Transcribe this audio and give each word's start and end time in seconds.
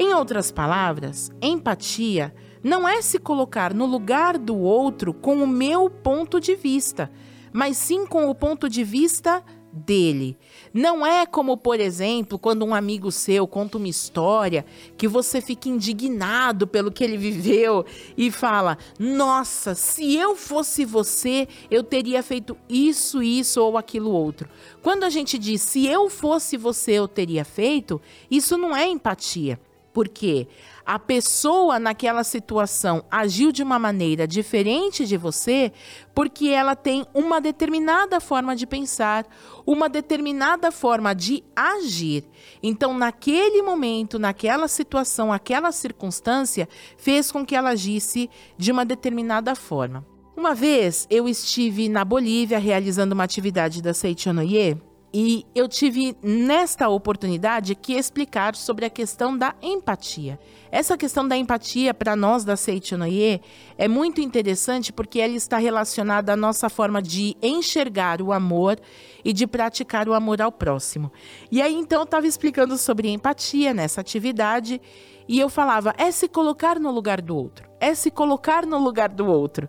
Em 0.00 0.14
outras 0.14 0.52
palavras, 0.52 1.28
empatia 1.42 2.32
não 2.62 2.88
é 2.88 3.02
se 3.02 3.18
colocar 3.18 3.74
no 3.74 3.84
lugar 3.84 4.38
do 4.38 4.56
outro 4.56 5.12
com 5.12 5.42
o 5.42 5.46
meu 5.46 5.90
ponto 5.90 6.38
de 6.38 6.54
vista, 6.54 7.10
mas 7.52 7.76
sim 7.78 8.06
com 8.06 8.30
o 8.30 8.34
ponto 8.34 8.68
de 8.68 8.84
vista 8.84 9.42
dele. 9.72 10.38
Não 10.72 11.04
é 11.04 11.26
como, 11.26 11.56
por 11.56 11.80
exemplo, 11.80 12.38
quando 12.38 12.64
um 12.64 12.76
amigo 12.76 13.10
seu 13.10 13.44
conta 13.48 13.76
uma 13.76 13.88
história 13.88 14.64
que 14.96 15.08
você 15.08 15.40
fica 15.40 15.68
indignado 15.68 16.64
pelo 16.68 16.92
que 16.92 17.02
ele 17.02 17.16
viveu 17.18 17.84
e 18.16 18.30
fala: 18.30 18.78
Nossa, 19.00 19.74
se 19.74 20.14
eu 20.14 20.36
fosse 20.36 20.84
você, 20.84 21.48
eu 21.68 21.82
teria 21.82 22.22
feito 22.22 22.56
isso, 22.68 23.20
isso 23.20 23.60
ou 23.60 23.76
aquilo 23.76 24.12
outro. 24.12 24.48
Quando 24.80 25.02
a 25.02 25.10
gente 25.10 25.36
diz 25.36 25.60
se 25.60 25.88
eu 25.88 26.08
fosse 26.08 26.56
você, 26.56 26.92
eu 26.92 27.08
teria 27.08 27.44
feito, 27.44 28.00
isso 28.30 28.56
não 28.56 28.76
é 28.76 28.86
empatia. 28.86 29.58
Porque 29.98 30.46
a 30.86 30.96
pessoa 30.96 31.80
naquela 31.80 32.22
situação 32.22 33.02
agiu 33.10 33.50
de 33.50 33.64
uma 33.64 33.80
maneira 33.80 34.28
diferente 34.28 35.04
de 35.04 35.16
você, 35.16 35.72
porque 36.14 36.50
ela 36.50 36.76
tem 36.76 37.04
uma 37.12 37.40
determinada 37.40 38.20
forma 38.20 38.54
de 38.54 38.64
pensar, 38.64 39.26
uma 39.66 39.88
determinada 39.88 40.70
forma 40.70 41.12
de 41.16 41.42
agir. 41.56 42.22
Então, 42.62 42.96
naquele 42.96 43.60
momento, 43.60 44.20
naquela 44.20 44.68
situação, 44.68 45.32
aquela 45.32 45.72
circunstância, 45.72 46.68
fez 46.96 47.32
com 47.32 47.44
que 47.44 47.56
ela 47.56 47.70
agisse 47.70 48.30
de 48.56 48.70
uma 48.70 48.84
determinada 48.84 49.56
forma. 49.56 50.06
Uma 50.36 50.54
vez 50.54 51.08
eu 51.10 51.28
estive 51.28 51.88
na 51.88 52.04
Bolívia 52.04 52.60
realizando 52.60 53.14
uma 53.14 53.24
atividade 53.24 53.82
da 53.82 53.92
Seichonoye 53.92 54.80
e 55.12 55.46
eu 55.54 55.66
tive 55.66 56.14
nesta 56.22 56.88
oportunidade 56.88 57.74
que 57.74 57.94
explicar 57.94 58.54
sobre 58.54 58.84
a 58.84 58.90
questão 58.90 59.36
da 59.36 59.54
empatia. 59.62 60.38
Essa 60.70 60.98
questão 60.98 61.26
da 61.26 61.36
empatia 61.36 61.94
para 61.94 62.14
nós 62.14 62.44
da 62.44 62.56
Seichonoye 62.56 63.40
é 63.78 63.88
muito 63.88 64.20
interessante 64.20 64.92
porque 64.92 65.18
ela 65.18 65.34
está 65.34 65.56
relacionada 65.56 66.34
à 66.34 66.36
nossa 66.36 66.68
forma 66.68 67.00
de 67.00 67.36
enxergar 67.42 68.20
o 68.20 68.32
amor 68.32 68.78
e 69.24 69.32
de 69.32 69.46
praticar 69.46 70.08
o 70.08 70.12
amor 70.12 70.42
ao 70.42 70.52
próximo. 70.52 71.10
E 71.50 71.62
aí 71.62 71.74
então 71.74 72.00
eu 72.00 72.04
estava 72.04 72.26
explicando 72.26 72.76
sobre 72.76 73.08
empatia 73.08 73.72
nessa 73.72 74.02
atividade 74.02 74.78
e 75.26 75.38
eu 75.38 75.48
falava 75.48 75.94
é 75.96 76.10
se 76.10 76.28
colocar 76.28 76.78
no 76.78 76.90
lugar 76.90 77.22
do 77.22 77.34
outro, 77.34 77.66
é 77.80 77.94
se 77.94 78.10
colocar 78.10 78.66
no 78.66 78.78
lugar 78.78 79.08
do 79.08 79.26
outro. 79.26 79.68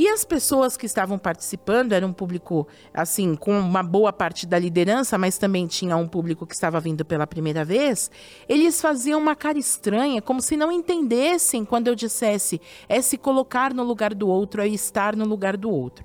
E 0.00 0.06
as 0.06 0.24
pessoas 0.24 0.76
que 0.76 0.86
estavam 0.86 1.18
participando, 1.18 1.92
era 1.92 2.06
um 2.06 2.12
público, 2.12 2.68
assim, 2.94 3.34
com 3.34 3.58
uma 3.58 3.82
boa 3.82 4.12
parte 4.12 4.46
da 4.46 4.56
liderança, 4.56 5.18
mas 5.18 5.38
também 5.38 5.66
tinha 5.66 5.96
um 5.96 6.06
público 6.06 6.46
que 6.46 6.54
estava 6.54 6.78
vindo 6.78 7.04
pela 7.04 7.26
primeira 7.26 7.64
vez, 7.64 8.08
eles 8.48 8.80
faziam 8.80 9.18
uma 9.18 9.34
cara 9.34 9.58
estranha, 9.58 10.22
como 10.22 10.40
se 10.40 10.56
não 10.56 10.70
entendessem 10.70 11.64
quando 11.64 11.88
eu 11.88 11.96
dissesse 11.96 12.60
é 12.88 13.02
se 13.02 13.18
colocar 13.18 13.74
no 13.74 13.82
lugar 13.82 14.14
do 14.14 14.28
outro, 14.28 14.62
é 14.62 14.68
estar 14.68 15.16
no 15.16 15.24
lugar 15.24 15.56
do 15.56 15.68
outro. 15.68 16.04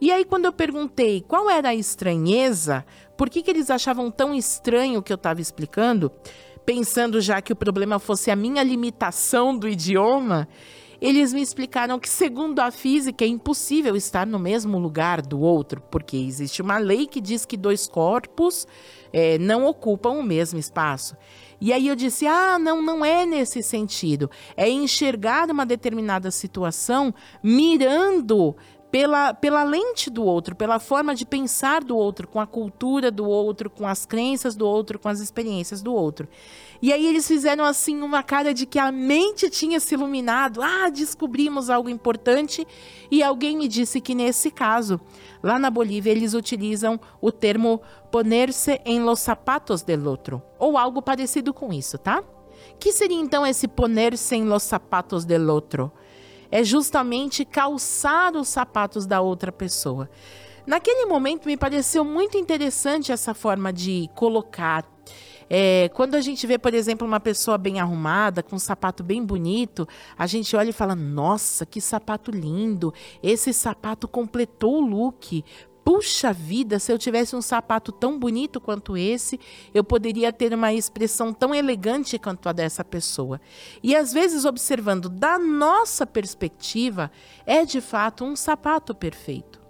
E 0.00 0.10
aí, 0.10 0.24
quando 0.24 0.46
eu 0.46 0.52
perguntei 0.52 1.20
qual 1.20 1.48
era 1.48 1.68
a 1.68 1.74
estranheza, 1.76 2.84
por 3.16 3.30
que, 3.30 3.40
que 3.40 3.50
eles 3.52 3.70
achavam 3.70 4.10
tão 4.10 4.34
estranho 4.34 4.98
o 4.98 5.02
que 5.02 5.12
eu 5.12 5.14
estava 5.14 5.40
explicando, 5.40 6.10
pensando 6.66 7.20
já 7.20 7.40
que 7.40 7.52
o 7.52 7.56
problema 7.56 8.00
fosse 8.00 8.32
a 8.32 8.36
minha 8.36 8.64
limitação 8.64 9.56
do 9.56 9.68
idioma, 9.68 10.48
eles 11.00 11.32
me 11.32 11.40
explicaram 11.40 11.98
que, 11.98 12.08
segundo 12.08 12.58
a 12.60 12.70
física, 12.70 13.24
é 13.24 13.28
impossível 13.28 13.94
estar 13.94 14.26
no 14.26 14.38
mesmo 14.38 14.78
lugar 14.78 15.22
do 15.22 15.40
outro, 15.40 15.80
porque 15.90 16.16
existe 16.16 16.60
uma 16.60 16.78
lei 16.78 17.06
que 17.06 17.20
diz 17.20 17.46
que 17.46 17.56
dois 17.56 17.86
corpos 17.86 18.66
é, 19.12 19.38
não 19.38 19.64
ocupam 19.66 20.10
o 20.10 20.22
mesmo 20.22 20.58
espaço. 20.58 21.16
E 21.60 21.72
aí 21.72 21.88
eu 21.88 21.96
disse: 21.96 22.26
ah, 22.26 22.58
não, 22.58 22.82
não 22.82 23.04
é 23.04 23.24
nesse 23.24 23.62
sentido. 23.62 24.30
É 24.56 24.68
enxergar 24.68 25.50
uma 25.50 25.66
determinada 25.66 26.30
situação 26.30 27.14
mirando 27.42 28.56
pela, 28.90 29.34
pela 29.34 29.64
lente 29.64 30.08
do 30.08 30.24
outro, 30.24 30.56
pela 30.56 30.78
forma 30.78 31.14
de 31.14 31.26
pensar 31.26 31.84
do 31.84 31.96
outro, 31.96 32.26
com 32.26 32.40
a 32.40 32.46
cultura 32.46 33.10
do 33.10 33.26
outro, 33.28 33.68
com 33.68 33.86
as 33.86 34.06
crenças 34.06 34.56
do 34.56 34.66
outro, 34.66 34.98
com 34.98 35.08
as 35.08 35.20
experiências 35.20 35.82
do 35.82 35.94
outro. 35.94 36.26
E 36.80 36.92
aí 36.92 37.06
eles 37.06 37.26
fizeram 37.26 37.64
assim 37.64 38.00
uma 38.00 38.22
cara 38.22 38.54
de 38.54 38.64
que 38.64 38.78
a 38.78 38.90
mente 38.90 39.50
tinha 39.50 39.80
se 39.80 39.94
iluminado. 39.94 40.62
Ah, 40.62 40.88
descobrimos 40.88 41.68
algo 41.68 41.88
importante. 41.88 42.66
E 43.10 43.22
alguém 43.22 43.56
me 43.56 43.68
disse 43.68 44.00
que 44.00 44.14
nesse 44.14 44.50
caso, 44.50 45.00
lá 45.42 45.58
na 45.58 45.70
Bolívia, 45.70 46.12
eles 46.12 46.34
utilizam 46.34 46.98
o 47.20 47.32
termo 47.32 47.82
ponerse 48.10 48.80
en 48.84 49.04
los 49.04 49.20
zapatos 49.20 49.82
del 49.82 50.06
otro, 50.06 50.40
ou 50.58 50.78
algo 50.78 51.02
parecido 51.02 51.52
com 51.52 51.72
isso, 51.72 51.98
tá? 51.98 52.22
Que 52.78 52.92
seria 52.92 53.20
então 53.20 53.44
esse 53.44 53.68
ponerse 53.68 54.36
en 54.36 54.48
los 54.48 54.62
zapatos 54.62 55.24
del 55.24 55.50
otro? 55.50 55.92
É 56.50 56.64
justamente 56.64 57.44
calçar 57.44 58.34
os 58.36 58.48
sapatos 58.48 59.06
da 59.06 59.20
outra 59.20 59.52
pessoa. 59.52 60.08
Naquele 60.66 61.06
momento 61.06 61.46
me 61.46 61.56
pareceu 61.56 62.04
muito 62.04 62.36
interessante 62.36 63.10
essa 63.10 63.32
forma 63.32 63.72
de 63.72 64.08
colocar 64.14 64.84
é, 65.50 65.88
quando 65.94 66.14
a 66.14 66.20
gente 66.20 66.46
vê, 66.46 66.58
por 66.58 66.74
exemplo, 66.74 67.06
uma 67.06 67.20
pessoa 67.20 67.56
bem 67.56 67.80
arrumada, 67.80 68.42
com 68.42 68.56
um 68.56 68.58
sapato 68.58 69.02
bem 69.02 69.24
bonito, 69.24 69.88
a 70.16 70.26
gente 70.26 70.54
olha 70.54 70.70
e 70.70 70.72
fala: 70.72 70.94
Nossa, 70.94 71.64
que 71.64 71.80
sapato 71.80 72.30
lindo! 72.30 72.92
Esse 73.22 73.52
sapato 73.52 74.06
completou 74.06 74.76
o 74.76 74.86
look. 74.86 75.44
Puxa 75.88 76.34
vida, 76.34 76.78
se 76.78 76.92
eu 76.92 76.98
tivesse 76.98 77.34
um 77.34 77.40
sapato 77.40 77.90
tão 77.90 78.18
bonito 78.18 78.60
quanto 78.60 78.94
esse, 78.94 79.40
eu 79.72 79.82
poderia 79.82 80.30
ter 80.30 80.52
uma 80.52 80.70
expressão 80.70 81.32
tão 81.32 81.54
elegante 81.54 82.18
quanto 82.18 82.46
a 82.46 82.52
dessa 82.52 82.84
pessoa. 82.84 83.40
E 83.82 83.96
às 83.96 84.12
vezes, 84.12 84.44
observando 84.44 85.08
da 85.08 85.38
nossa 85.38 86.06
perspectiva, 86.06 87.10
é 87.46 87.64
de 87.64 87.80
fato 87.80 88.22
um 88.22 88.36
sapato 88.36 88.94
perfeito. 88.94 89.62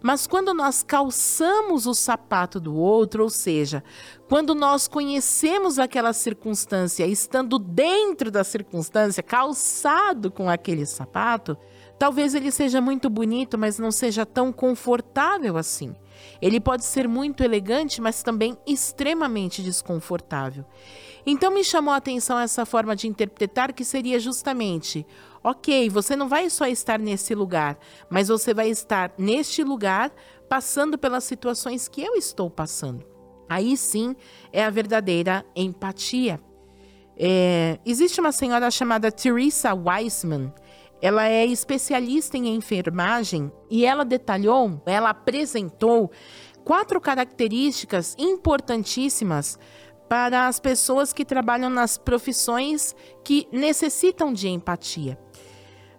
Mas 0.00 0.28
quando 0.28 0.54
nós 0.54 0.84
calçamos 0.84 1.88
o 1.88 1.94
sapato 1.94 2.60
do 2.60 2.76
outro, 2.76 3.24
ou 3.24 3.30
seja, 3.30 3.82
quando 4.28 4.54
nós 4.54 4.86
conhecemos 4.86 5.76
aquela 5.76 6.12
circunstância, 6.12 7.04
estando 7.04 7.58
dentro 7.58 8.30
da 8.30 8.44
circunstância, 8.44 9.24
calçado 9.24 10.30
com 10.30 10.48
aquele 10.48 10.86
sapato, 10.86 11.58
talvez 12.02 12.34
ele 12.34 12.50
seja 12.50 12.80
muito 12.80 13.08
bonito, 13.08 13.56
mas 13.56 13.78
não 13.78 13.92
seja 13.92 14.26
tão 14.26 14.52
confortável 14.52 15.56
assim. 15.56 15.94
Ele 16.40 16.58
pode 16.58 16.84
ser 16.84 17.06
muito 17.06 17.44
elegante, 17.44 18.00
mas 18.00 18.24
também 18.24 18.58
extremamente 18.66 19.62
desconfortável. 19.62 20.64
Então 21.24 21.54
me 21.54 21.62
chamou 21.62 21.94
a 21.94 21.98
atenção 21.98 22.40
essa 22.40 22.66
forma 22.66 22.96
de 22.96 23.06
interpretar 23.06 23.72
que 23.72 23.84
seria 23.84 24.18
justamente 24.18 25.06
Ok, 25.44 25.88
você 25.90 26.16
não 26.16 26.28
vai 26.28 26.50
só 26.50 26.66
estar 26.66 26.98
nesse 26.98 27.36
lugar, 27.36 27.78
mas 28.10 28.26
você 28.26 28.52
vai 28.52 28.68
estar 28.68 29.12
neste 29.16 29.62
lugar 29.62 30.12
passando 30.48 30.98
pelas 30.98 31.22
situações 31.22 31.86
que 31.86 32.02
eu 32.02 32.16
estou 32.16 32.50
passando. 32.50 33.06
Aí 33.48 33.76
sim 33.76 34.16
é 34.52 34.64
a 34.64 34.70
verdadeira 34.70 35.44
empatia. 35.54 36.40
É, 37.16 37.78
existe 37.84 38.20
uma 38.20 38.32
senhora 38.32 38.70
chamada 38.70 39.12
Teresa 39.12 39.72
Weissman. 39.74 40.52
Ela 41.02 41.28
é 41.28 41.44
especialista 41.44 42.38
em 42.38 42.54
enfermagem 42.54 43.50
e 43.68 43.84
ela 43.84 44.04
detalhou, 44.04 44.80
ela 44.86 45.10
apresentou 45.10 46.12
quatro 46.64 47.00
características 47.00 48.14
importantíssimas 48.16 49.58
para 50.08 50.46
as 50.46 50.60
pessoas 50.60 51.12
que 51.12 51.24
trabalham 51.24 51.68
nas 51.68 51.98
profissões 51.98 52.94
que 53.24 53.48
necessitam 53.50 54.32
de 54.32 54.48
empatia. 54.48 55.18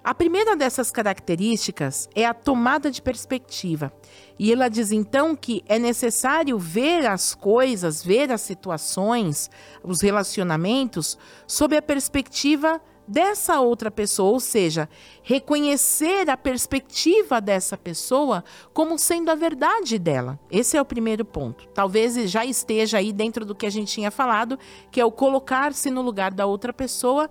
A 0.02 0.14
primeira 0.14 0.56
dessas 0.56 0.92
características 0.92 2.10
é 2.14 2.26
a 2.26 2.34
tomada 2.34 2.92
de 2.92 3.02
perspectiva. 3.02 3.92
E 4.38 4.52
ela 4.52 4.68
diz 4.68 4.92
então 4.92 5.34
que 5.34 5.64
é 5.66 5.80
necessário 5.80 6.60
ver 6.60 7.06
as 7.08 7.34
coisas, 7.34 8.04
ver 8.04 8.30
as 8.30 8.42
situações, 8.42 9.50
os 9.82 10.02
relacionamentos 10.02 11.18
sob 11.48 11.76
a 11.76 11.82
perspectiva 11.82 12.82
dessa 13.08 13.60
outra 13.60 13.92
pessoa, 13.92 14.32
ou 14.32 14.40
seja, 14.40 14.90
reconhecer 15.22 16.30
a 16.30 16.38
perspectiva 16.38 17.42
dessa 17.42 17.78
pessoa 17.78 18.44
como 18.74 18.98
sendo 18.98 19.30
a 19.30 19.36
verdade 19.36 20.00
dela. 20.00 20.40
Esse 20.50 20.78
é 20.78 20.82
o 20.82 20.86
primeiro 20.86 21.26
ponto. 21.26 21.68
Talvez 21.70 22.16
já 22.30 22.46
esteja 22.46 22.98
aí 22.98 23.12
dentro 23.12 23.46
do 23.46 23.56
que 23.56 23.66
a 23.66 23.70
gente 23.70 23.92
tinha 23.92 24.12
falado, 24.12 24.58
que 24.92 25.02
é 25.02 25.06
o 25.06 25.12
colocar-se 25.12 25.90
no 25.90 26.02
lugar 26.02 26.34
da 26.34 26.46
outra 26.46 26.72
pessoa, 26.72 27.30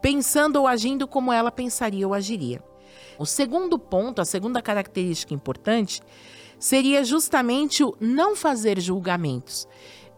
pensando 0.00 0.56
ou 0.56 0.66
agindo 0.66 1.06
como 1.06 1.32
ela 1.32 1.50
pensaria 1.50 2.06
ou 2.06 2.14
agiria. 2.14 2.62
O 3.18 3.26
segundo 3.26 3.78
ponto, 3.78 4.20
a 4.20 4.24
segunda 4.24 4.62
característica 4.62 5.34
importante, 5.34 6.00
seria 6.58 7.02
justamente 7.04 7.82
o 7.82 7.96
não 8.00 8.36
fazer 8.36 8.80
julgamentos. 8.80 9.66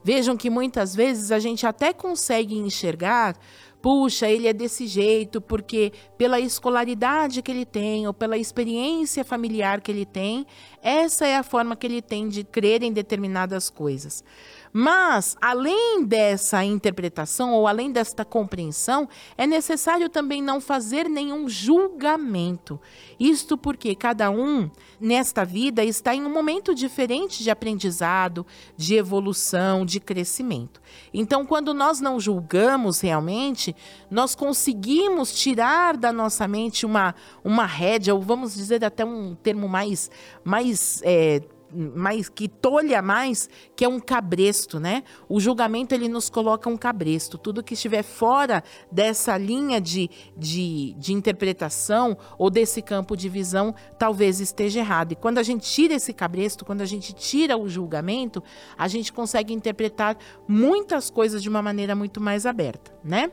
Vejam 0.03 0.37
que 0.37 0.49
muitas 0.49 0.95
vezes 0.95 1.31
a 1.31 1.39
gente 1.39 1.67
até 1.67 1.93
consegue 1.93 2.57
enxergar 2.57 3.37
puxa, 3.83 4.29
ele 4.29 4.47
é 4.47 4.53
desse 4.53 4.87
jeito 4.87 5.41
porque 5.41 5.93
pela 6.17 6.39
escolaridade 6.39 7.43
que 7.43 7.51
ele 7.51 7.65
tem 7.65 8.07
ou 8.07 8.13
pela 8.13 8.37
experiência 8.37 9.25
familiar 9.25 9.81
que 9.81 9.91
ele 9.91 10.05
tem, 10.05 10.47
essa 10.83 11.27
é 11.27 11.37
a 11.37 11.43
forma 11.43 11.77
que 11.77 11.87
ele 11.87 12.03
tem 12.03 12.29
de 12.29 12.45
crer 12.45 12.83
em 12.83 12.93
determinadas 12.93 13.71
coisas. 13.71 14.23
Mas, 14.73 15.37
além 15.41 16.05
dessa 16.05 16.65
interpretação 16.65 17.53
ou 17.53 17.67
além 17.67 17.91
desta 17.91 18.25
compreensão, 18.25 19.09
é 19.37 19.47
necessário 19.47 20.09
também 20.09 20.41
não 20.41 20.61
fazer 20.61 21.09
nenhum 21.09 21.49
julgamento. 21.49 22.81
Isto 23.19 23.59
porque 23.59 23.95
cada 23.95 24.31
um 24.31 24.71
nesta 25.01 25.45
vida 25.45 25.85
está 25.85 26.15
em 26.15 26.25
um 26.25 26.31
momento 26.31 26.75
diferente 26.75 27.43
de 27.43 27.51
aprendizado, 27.51 28.47
de 28.77 28.95
evolução, 28.95 29.85
de 29.85 29.99
crescimento. 29.99 30.81
Então, 31.13 31.45
quando 31.45 31.75
nós 31.75 32.01
não 32.01 32.21
julgamos 32.21 33.01
realmente, 33.01 33.75
nós 34.11 34.35
conseguimos 34.35 35.33
tirar 35.33 35.97
da 35.97 36.13
nossa 36.13 36.47
mente 36.47 36.87
uma, 36.87 37.15
uma 37.43 37.67
rédea, 37.67 38.15
ou 38.15 38.21
vamos 38.21 38.55
dizer 38.55 38.85
até 38.85 39.05
um 39.05 39.35
termo 39.35 39.69
mais, 39.69 40.11
mais 40.45 41.01
é, 41.05 41.43
mais 41.73 42.29
que 42.29 42.49
tolha 42.49 43.03
mais, 43.03 43.49
que 43.77 43.85
é 43.85 43.89
um 43.89 44.01
cabresto, 44.01 44.79
né? 44.79 45.03
O 45.29 45.41
julgamento 45.41 45.95
ele 45.95 46.09
nos 46.09 46.29
coloca 46.29 46.69
um 46.69 46.77
cabresto. 46.77 47.39
Tudo 47.39 47.63
que 47.63 47.75
estiver 47.75 48.03
fora 48.03 48.63
dessa 48.91 49.37
linha 49.37 49.81
de, 49.81 50.11
de, 50.37 50.95
de 50.99 51.13
interpretação 51.13 52.17
ou 52.39 52.51
desse 52.51 52.83
campo 52.83 53.17
de 53.17 53.29
visão, 53.29 53.75
talvez 53.99 54.41
esteja 54.41 54.81
errado. 54.81 55.13
E 55.13 55.17
quando 55.17 55.39
a 55.39 55.43
gente 55.43 55.71
tira 55.71 55.95
esse 55.95 56.13
cabresto, 56.13 56.65
quando 56.65 56.81
a 56.81 56.87
gente 56.87 57.13
tira 57.13 57.57
o 57.57 57.69
julgamento, 57.69 58.43
a 58.77 58.89
gente 58.89 59.13
consegue 59.13 59.55
interpretar 59.55 60.17
muitas 60.49 61.11
coisas 61.11 61.43
de 61.43 61.49
uma 61.49 61.63
maneira 61.63 61.95
muito 61.95 62.21
mais 62.21 62.47
aberta, 62.47 62.93
né? 63.05 63.31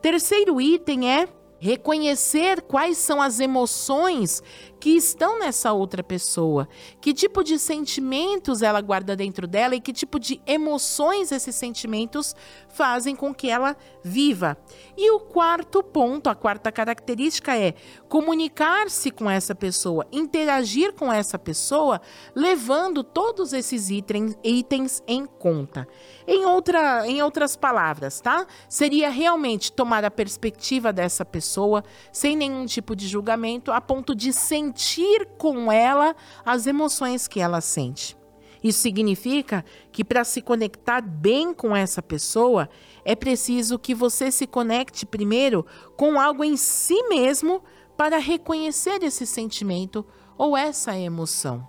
Terceiro 0.00 0.60
item 0.60 1.10
é 1.10 1.28
reconhecer 1.62 2.60
quais 2.62 2.98
são 2.98 3.22
as 3.22 3.38
emoções 3.38 4.42
que 4.82 4.96
estão 4.96 5.38
nessa 5.38 5.72
outra 5.72 6.02
pessoa, 6.02 6.68
que 7.00 7.14
tipo 7.14 7.44
de 7.44 7.56
sentimentos 7.56 8.62
ela 8.62 8.80
guarda 8.80 9.14
dentro 9.14 9.46
dela 9.46 9.76
e 9.76 9.80
que 9.80 9.92
tipo 9.92 10.18
de 10.18 10.42
emoções 10.44 11.30
esses 11.30 11.54
sentimentos 11.54 12.34
fazem 12.68 13.14
com 13.14 13.32
que 13.32 13.48
ela 13.48 13.76
viva. 14.02 14.56
E 14.96 15.08
o 15.12 15.20
quarto 15.20 15.84
ponto, 15.84 16.28
a 16.28 16.34
quarta 16.34 16.72
característica 16.72 17.56
é 17.56 17.74
comunicar-se 18.08 19.12
com 19.12 19.30
essa 19.30 19.54
pessoa, 19.54 20.04
interagir 20.10 20.92
com 20.94 21.12
essa 21.12 21.38
pessoa, 21.38 22.00
levando 22.34 23.04
todos 23.04 23.52
esses 23.52 23.88
itens, 23.88 25.00
em 25.06 25.26
conta. 25.26 25.86
Em, 26.26 26.44
outra, 26.44 27.06
em 27.06 27.22
outras 27.22 27.54
palavras, 27.54 28.20
tá? 28.20 28.44
Seria 28.68 29.10
realmente 29.10 29.70
tomar 29.70 30.04
a 30.04 30.10
perspectiva 30.10 30.92
dessa 30.92 31.24
pessoa 31.24 31.84
sem 32.10 32.34
nenhum 32.34 32.66
tipo 32.66 32.96
de 32.96 33.06
julgamento, 33.06 33.70
a 33.70 33.80
ponto 33.80 34.12
de 34.12 34.32
sentir 34.32 34.71
sentir 34.72 35.26
com 35.36 35.70
ela 35.70 36.16
as 36.44 36.66
emoções 36.66 37.28
que 37.28 37.40
ela 37.40 37.60
sente. 37.60 38.16
Isso 38.64 38.80
significa 38.80 39.64
que 39.90 40.04
para 40.04 40.24
se 40.24 40.40
conectar 40.40 41.00
bem 41.02 41.52
com 41.52 41.74
essa 41.74 42.00
pessoa, 42.00 42.68
é 43.04 43.14
preciso 43.14 43.78
que 43.78 43.94
você 43.94 44.30
se 44.30 44.46
conecte 44.46 45.04
primeiro 45.04 45.66
com 45.96 46.18
algo 46.18 46.44
em 46.44 46.56
si 46.56 47.02
mesmo 47.08 47.62
para 47.96 48.18
reconhecer 48.18 49.02
esse 49.02 49.26
sentimento 49.26 50.06
ou 50.38 50.56
essa 50.56 50.96
emoção. 50.96 51.66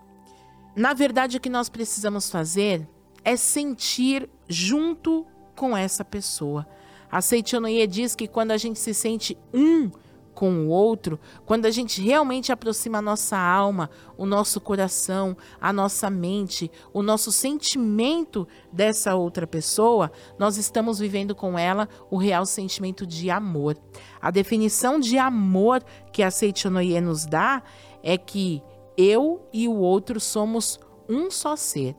Na 0.75 0.93
verdade, 0.93 1.37
o 1.37 1.41
que 1.41 1.49
nós 1.49 1.67
precisamos 1.67 2.29
fazer 2.29 2.87
é 3.25 3.35
sentir 3.35 4.29
junto 4.47 5.25
com 5.55 5.75
essa 5.75 6.05
pessoa. 6.05 6.67
A 7.11 7.21
Seichonoye 7.21 7.85
diz 7.85 8.15
que 8.15 8.27
quando 8.27 8.51
a 8.51 8.57
gente 8.57 8.79
se 8.79 8.93
sente 8.93 9.37
um 9.53 9.91
com 10.33 10.65
o 10.65 10.69
outro, 10.69 11.19
quando 11.45 11.65
a 11.65 11.71
gente 11.71 12.01
realmente 12.01 12.51
aproxima 12.51 12.97
a 12.97 13.01
nossa 13.01 13.37
alma, 13.37 13.89
o 14.17 14.25
nosso 14.25 14.59
coração, 14.59 15.37
a 15.61 15.71
nossa 15.71 16.09
mente, 16.09 16.71
o 16.91 17.01
nosso 17.01 17.31
sentimento 17.31 18.47
dessa 18.71 19.15
outra 19.15 19.45
pessoa, 19.45 20.11
nós 20.37 20.57
estamos 20.57 20.99
vivendo 20.99 21.35
com 21.35 21.57
ela 21.57 21.87
o 22.09 22.17
real 22.17 22.45
sentimento 22.45 23.05
de 23.05 23.29
amor. 23.29 23.77
A 24.21 24.31
definição 24.31 24.99
de 24.99 25.17
amor 25.17 25.83
que 26.11 26.23
a 26.23 26.31
Seichonoye 26.31 26.99
nos 26.99 27.25
dá 27.25 27.61
é 28.01 28.17
que 28.17 28.61
eu 28.97 29.47
e 29.53 29.67
o 29.67 29.75
outro 29.75 30.19
somos 30.19 30.79
um 31.07 31.29
só 31.29 31.55
ser. 31.55 31.95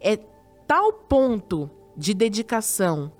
É 0.00 0.16
tal 0.66 0.92
ponto 0.92 1.70
de 1.96 2.14
dedicação, 2.14 3.12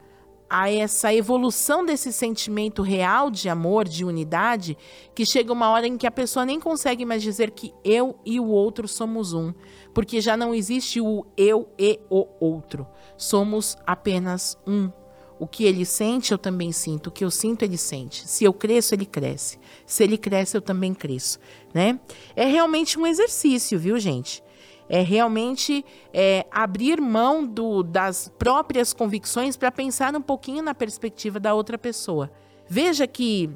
a 0.49 0.71
essa 0.71 1.13
evolução 1.13 1.85
desse 1.85 2.13
sentimento 2.13 2.83
real 2.83 3.31
de 3.31 3.49
amor, 3.49 3.87
de 3.87 4.05
unidade, 4.05 4.77
que 5.15 5.27
chega 5.27 5.53
uma 5.53 5.71
hora 5.71 5.87
em 5.87 5.97
que 5.97 6.07
a 6.07 6.11
pessoa 6.11 6.47
nem 6.47 6.59
consegue 6.59 7.05
mais 7.05 7.23
dizer 7.23 7.51
que 7.51 7.75
eu 7.85 8.19
e 8.25 8.41
o 8.41 8.47
outro 8.47 8.89
somos 8.89 9.33
um, 9.33 9.53
porque 9.93 10.21
já 10.21 10.37
não 10.37 10.55
existe 10.55 11.01
o 11.01 11.27
eu 11.37 11.69
e 11.79 12.01
o 12.09 12.27
outro. 12.41 12.87
Somos 13.17 13.77
apenas 13.87 14.57
um. 14.67 14.91
O 15.41 15.47
que 15.47 15.65
ele 15.65 15.85
sente, 15.85 16.33
eu 16.33 16.39
também 16.39 16.73
sinto. 16.73 17.09
O 17.09 17.11
que 17.13 17.25
eu 17.25 17.31
sinto, 17.31 17.63
ele 17.63 17.79
sente. 17.79 18.29
Se 18.29 18.43
eu 18.43 18.53
cresço, 18.53 18.95
ele 18.95 19.07
cresce. 19.07 19.59
Se 19.87 20.03
ele 20.03 20.19
cresce, 20.19 20.57
eu 20.57 20.61
também 20.61 20.93
cresço, 20.93 21.39
né? 21.73 22.01
É 22.35 22.45
realmente 22.45 22.99
um 22.99 23.07
exercício, 23.07 23.79
viu, 23.79 23.99
gente? 24.01 24.43
É 24.89 25.03
realmente 25.03 25.85
é, 26.13 26.47
abrir 26.51 27.01
mão 27.01 27.47
do, 27.47 27.83
das 27.83 28.33
próprias 28.39 28.93
convicções 28.93 29.57
para 29.57 29.71
pensar 29.71 30.15
um 30.15 30.23
pouquinho 30.23 30.63
na 30.63 30.75
perspectiva 30.75 31.39
da 31.39 31.55
outra 31.55 31.77
pessoa. 31.77 32.31
Veja 32.69 33.07
que 33.07 33.51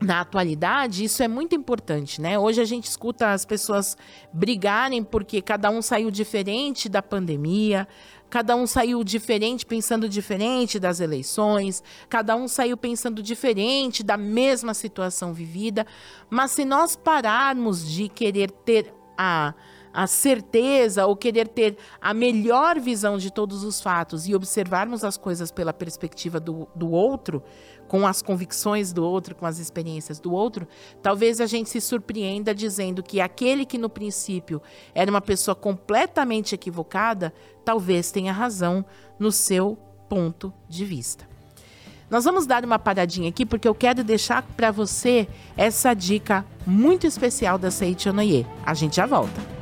na 0.00 0.20
atualidade, 0.20 1.04
isso 1.04 1.22
é 1.22 1.28
muito 1.28 1.54
importante, 1.54 2.20
né? 2.20 2.38
Hoje 2.38 2.60
a 2.60 2.64
gente 2.64 2.84
escuta 2.84 3.32
as 3.32 3.44
pessoas 3.44 3.96
brigarem 4.32 5.02
porque 5.02 5.40
cada 5.40 5.70
um 5.70 5.80
saiu 5.80 6.10
diferente 6.10 6.88
da 6.88 7.00
pandemia, 7.00 7.88
cada 8.28 8.54
um 8.54 8.66
saiu 8.66 9.02
diferente, 9.02 9.64
pensando 9.64 10.08
diferente 10.08 10.78
das 10.78 11.00
eleições, 11.00 11.82
cada 12.08 12.36
um 12.36 12.46
saiu 12.46 12.76
pensando 12.76 13.22
diferente 13.22 14.02
da 14.02 14.16
mesma 14.16 14.74
situação 14.74 15.32
vivida. 15.32 15.86
Mas 16.28 16.50
se 16.50 16.64
nós 16.64 16.96
pararmos 16.96 17.88
de 17.88 18.08
querer 18.08 18.50
ter 18.50 18.92
a 19.16 19.54
a 19.94 20.08
certeza 20.08 21.06
ou 21.06 21.14
querer 21.14 21.46
ter 21.46 21.78
a 22.00 22.12
melhor 22.12 22.80
visão 22.80 23.16
de 23.16 23.32
todos 23.32 23.62
os 23.62 23.80
fatos 23.80 24.26
e 24.26 24.34
observarmos 24.34 25.04
as 25.04 25.16
coisas 25.16 25.52
pela 25.52 25.72
perspectiva 25.72 26.40
do, 26.40 26.68
do 26.74 26.90
outro, 26.90 27.40
com 27.86 28.04
as 28.04 28.20
convicções 28.20 28.92
do 28.92 29.04
outro, 29.04 29.36
com 29.36 29.46
as 29.46 29.60
experiências 29.60 30.18
do 30.18 30.32
outro, 30.32 30.66
talvez 31.00 31.40
a 31.40 31.46
gente 31.46 31.70
se 31.70 31.80
surpreenda 31.80 32.52
dizendo 32.52 33.02
que 33.02 33.20
aquele 33.20 33.64
que 33.64 33.78
no 33.78 33.88
princípio 33.88 34.60
era 34.92 35.10
uma 35.10 35.20
pessoa 35.20 35.54
completamente 35.54 36.54
equivocada, 36.54 37.32
talvez 37.64 38.10
tenha 38.10 38.32
razão 38.32 38.84
no 39.18 39.30
seu 39.30 39.78
ponto 40.08 40.52
de 40.68 40.84
vista. 40.84 41.28
Nós 42.10 42.24
vamos 42.24 42.46
dar 42.46 42.64
uma 42.64 42.78
paradinha 42.78 43.28
aqui 43.28 43.46
porque 43.46 43.68
eu 43.68 43.74
quero 43.74 44.02
deixar 44.02 44.42
para 44.56 44.70
você 44.70 45.28
essa 45.56 45.94
dica 45.94 46.44
muito 46.66 47.06
especial 47.06 47.58
da 47.58 47.70
Seiichi 47.70 48.08
Onoye. 48.08 48.46
A 48.64 48.74
gente 48.74 48.96
já 48.96 49.06
volta. 49.06 49.53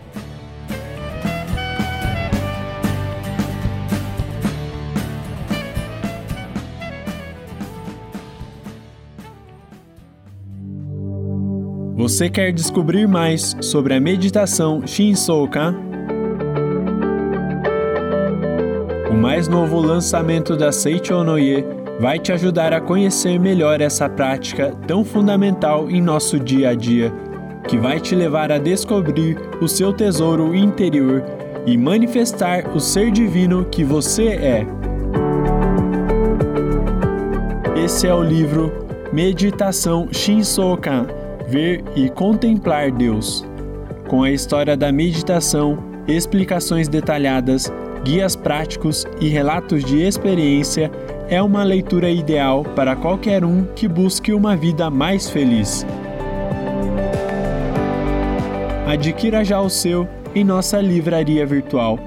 Você 12.02 12.28
quer 12.28 12.52
descobrir 12.52 13.06
mais 13.06 13.56
sobre 13.60 13.94
a 13.94 14.00
meditação 14.00 14.84
Shinsokan? 14.84 15.76
O 19.08 19.14
mais 19.14 19.46
novo 19.46 19.78
lançamento 19.78 20.56
da 20.56 20.72
Seicho 20.72 21.22
Noye 21.22 21.64
vai 22.00 22.18
te 22.18 22.32
ajudar 22.32 22.72
a 22.72 22.80
conhecer 22.80 23.38
melhor 23.38 23.80
essa 23.80 24.08
prática 24.08 24.74
tão 24.84 25.04
fundamental 25.04 25.88
em 25.88 26.02
nosso 26.02 26.40
dia 26.40 26.70
a 26.70 26.74
dia, 26.74 27.12
que 27.68 27.78
vai 27.78 28.00
te 28.00 28.16
levar 28.16 28.50
a 28.50 28.58
descobrir 28.58 29.38
o 29.60 29.68
seu 29.68 29.92
tesouro 29.92 30.56
interior 30.56 31.22
e 31.64 31.78
manifestar 31.78 32.68
o 32.74 32.80
ser 32.80 33.12
divino 33.12 33.64
que 33.66 33.84
você 33.84 34.26
é. 34.26 34.66
Esse 37.76 38.08
é 38.08 38.12
o 38.12 38.24
livro 38.24 38.72
Meditação 39.12 40.08
Shinsokan 40.10 41.21
Ver 41.52 41.84
e 41.94 42.08
Contemplar 42.08 42.90
Deus, 42.90 43.44
com 44.08 44.22
a 44.22 44.30
história 44.30 44.74
da 44.74 44.90
meditação, 44.90 45.76
explicações 46.08 46.88
detalhadas, 46.88 47.70
guias 48.02 48.34
práticos 48.34 49.06
e 49.20 49.28
relatos 49.28 49.84
de 49.84 50.00
experiência. 50.00 50.90
É 51.28 51.42
uma 51.42 51.62
leitura 51.62 52.08
ideal 52.08 52.64
para 52.74 52.96
qualquer 52.96 53.44
um 53.44 53.66
que 53.76 53.86
busque 53.86 54.32
uma 54.32 54.56
vida 54.56 54.88
mais 54.88 55.28
feliz. 55.28 55.84
Adquira 58.86 59.44
já 59.44 59.60
o 59.60 59.68
seu 59.68 60.08
em 60.34 60.44
nossa 60.44 60.80
livraria 60.80 61.44
virtual 61.44 61.98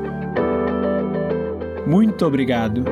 Muito 1.88 2.26
obrigado. 2.26 2.84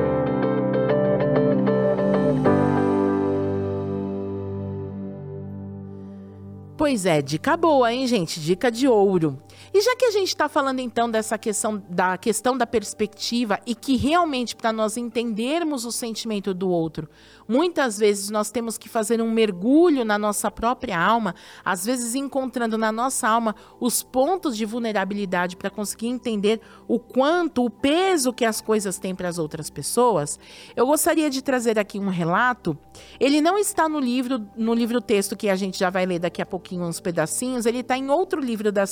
Pois 6.74 7.04
é, 7.04 7.20
dica 7.20 7.54
boa, 7.54 7.92
hein, 7.92 8.06
gente? 8.06 8.40
Dica 8.40 8.70
de 8.70 8.88
ouro. 8.88 9.38
E 9.72 9.80
já 9.80 9.96
que 9.96 10.04
a 10.04 10.10
gente 10.10 10.28
está 10.28 10.48
falando 10.48 10.80
então 10.80 11.10
dessa 11.10 11.36
questão 11.38 11.82
da 11.88 12.16
questão 12.16 12.56
da 12.56 12.66
perspectiva 12.66 13.58
e 13.66 13.74
que 13.74 13.96
realmente 13.96 14.54
para 14.54 14.72
nós 14.72 14.96
entendermos 14.96 15.84
o 15.84 15.92
sentimento 15.92 16.54
do 16.54 16.68
outro, 16.68 17.08
muitas 17.48 17.98
vezes 17.98 18.30
nós 18.30 18.50
temos 18.50 18.78
que 18.78 18.88
fazer 18.88 19.20
um 19.20 19.30
mergulho 19.30 20.04
na 20.04 20.18
nossa 20.18 20.50
própria 20.50 20.98
alma, 20.98 21.34
às 21.64 21.84
vezes 21.84 22.14
encontrando 22.14 22.78
na 22.78 22.92
nossa 22.92 23.28
alma 23.28 23.54
os 23.80 24.02
pontos 24.02 24.56
de 24.56 24.64
vulnerabilidade 24.64 25.56
para 25.56 25.70
conseguir 25.70 26.08
entender 26.08 26.60
o 26.88 26.98
quanto, 26.98 27.64
o 27.64 27.70
peso 27.70 28.32
que 28.32 28.44
as 28.44 28.60
coisas 28.60 28.98
têm 28.98 29.14
para 29.14 29.28
as 29.28 29.38
outras 29.38 29.70
pessoas. 29.70 30.38
Eu 30.76 30.86
gostaria 30.86 31.28
de 31.28 31.42
trazer 31.42 31.78
aqui 31.78 31.98
um 31.98 32.08
relato. 32.08 32.76
Ele 33.18 33.40
não 33.40 33.58
está 33.58 33.88
no 33.88 33.98
livro, 33.98 34.46
no 34.56 34.74
livro 34.74 35.00
texto 35.00 35.36
que 35.36 35.48
a 35.48 35.56
gente 35.56 35.78
já 35.78 35.90
vai 35.90 36.06
ler 36.06 36.18
daqui 36.18 36.40
a 36.40 36.46
pouquinho 36.46 36.84
uns 36.84 37.00
pedacinhos. 37.00 37.66
Ele 37.66 37.80
está 37.80 37.96
em 37.96 38.10
outro 38.10 38.40
livro 38.40 38.70
da 38.70 38.86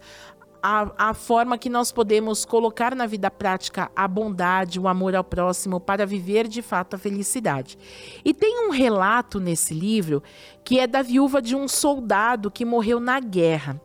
a, 0.62 1.10
a 1.10 1.13
forma 1.13 1.58
que 1.58 1.70
nós 1.70 1.91
podemos 1.91 2.46
colocar 2.46 2.96
na 2.96 3.06
vida 3.06 3.32
prática 3.32 3.91
a 3.96 4.08
bondade, 4.08 4.80
o 4.80 4.88
amor 4.88 5.15
ao 5.15 5.24
próximo 5.24 5.80
para 5.80 6.06
viver 6.06 6.48
de 6.48 6.62
fato 6.62 6.96
a 6.96 7.00
felicidade. 7.00 7.77
E 8.24 8.34
tem 8.34 8.68
um 8.68 8.70
relato 8.70 9.39
nesse 9.39 9.74
livro 9.74 10.22
que 10.63 10.80
é 10.80 10.86
da 10.86 11.01
viúva 11.01 11.41
de 11.41 11.56
um 11.56 11.68
soldado 11.68 12.51
que 12.51 12.63
morreu 12.63 13.00
na 13.00 13.20
guerra. 13.20 13.82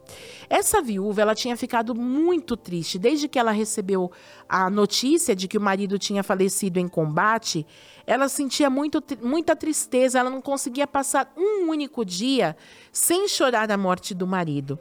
Essa 0.49 0.83
viúva, 0.83 1.23
ela 1.23 1.35
tinha 1.35 1.57
ficado 1.57 1.95
muito 1.95 2.57
triste 2.57 2.99
desde 2.99 3.29
que 3.29 3.39
ela 3.39 3.51
recebeu 3.51 4.13
a 4.49 4.69
notícia 4.69 5.35
de 5.35 5.49
que 5.49 5.57
o 5.57 5.61
marido 5.61 5.99
tinha 5.99 6.23
falecido 6.23 6.79
em 6.79 6.87
combate. 6.87 7.67
Ela 8.07 8.29
sentia 8.29 8.69
muito, 8.69 9.03
muita 9.23 9.57
tristeza, 9.57 10.19
ela 10.19 10.31
não 10.31 10.43
conseguia 10.43 10.87
passar 10.87 11.33
um 11.37 11.71
único 11.71 12.05
dia 12.05 12.57
sem 12.93 13.27
chorar 13.27 13.71
a 13.71 13.77
morte 13.77 14.15
do 14.15 14.27
marido. 14.27 14.79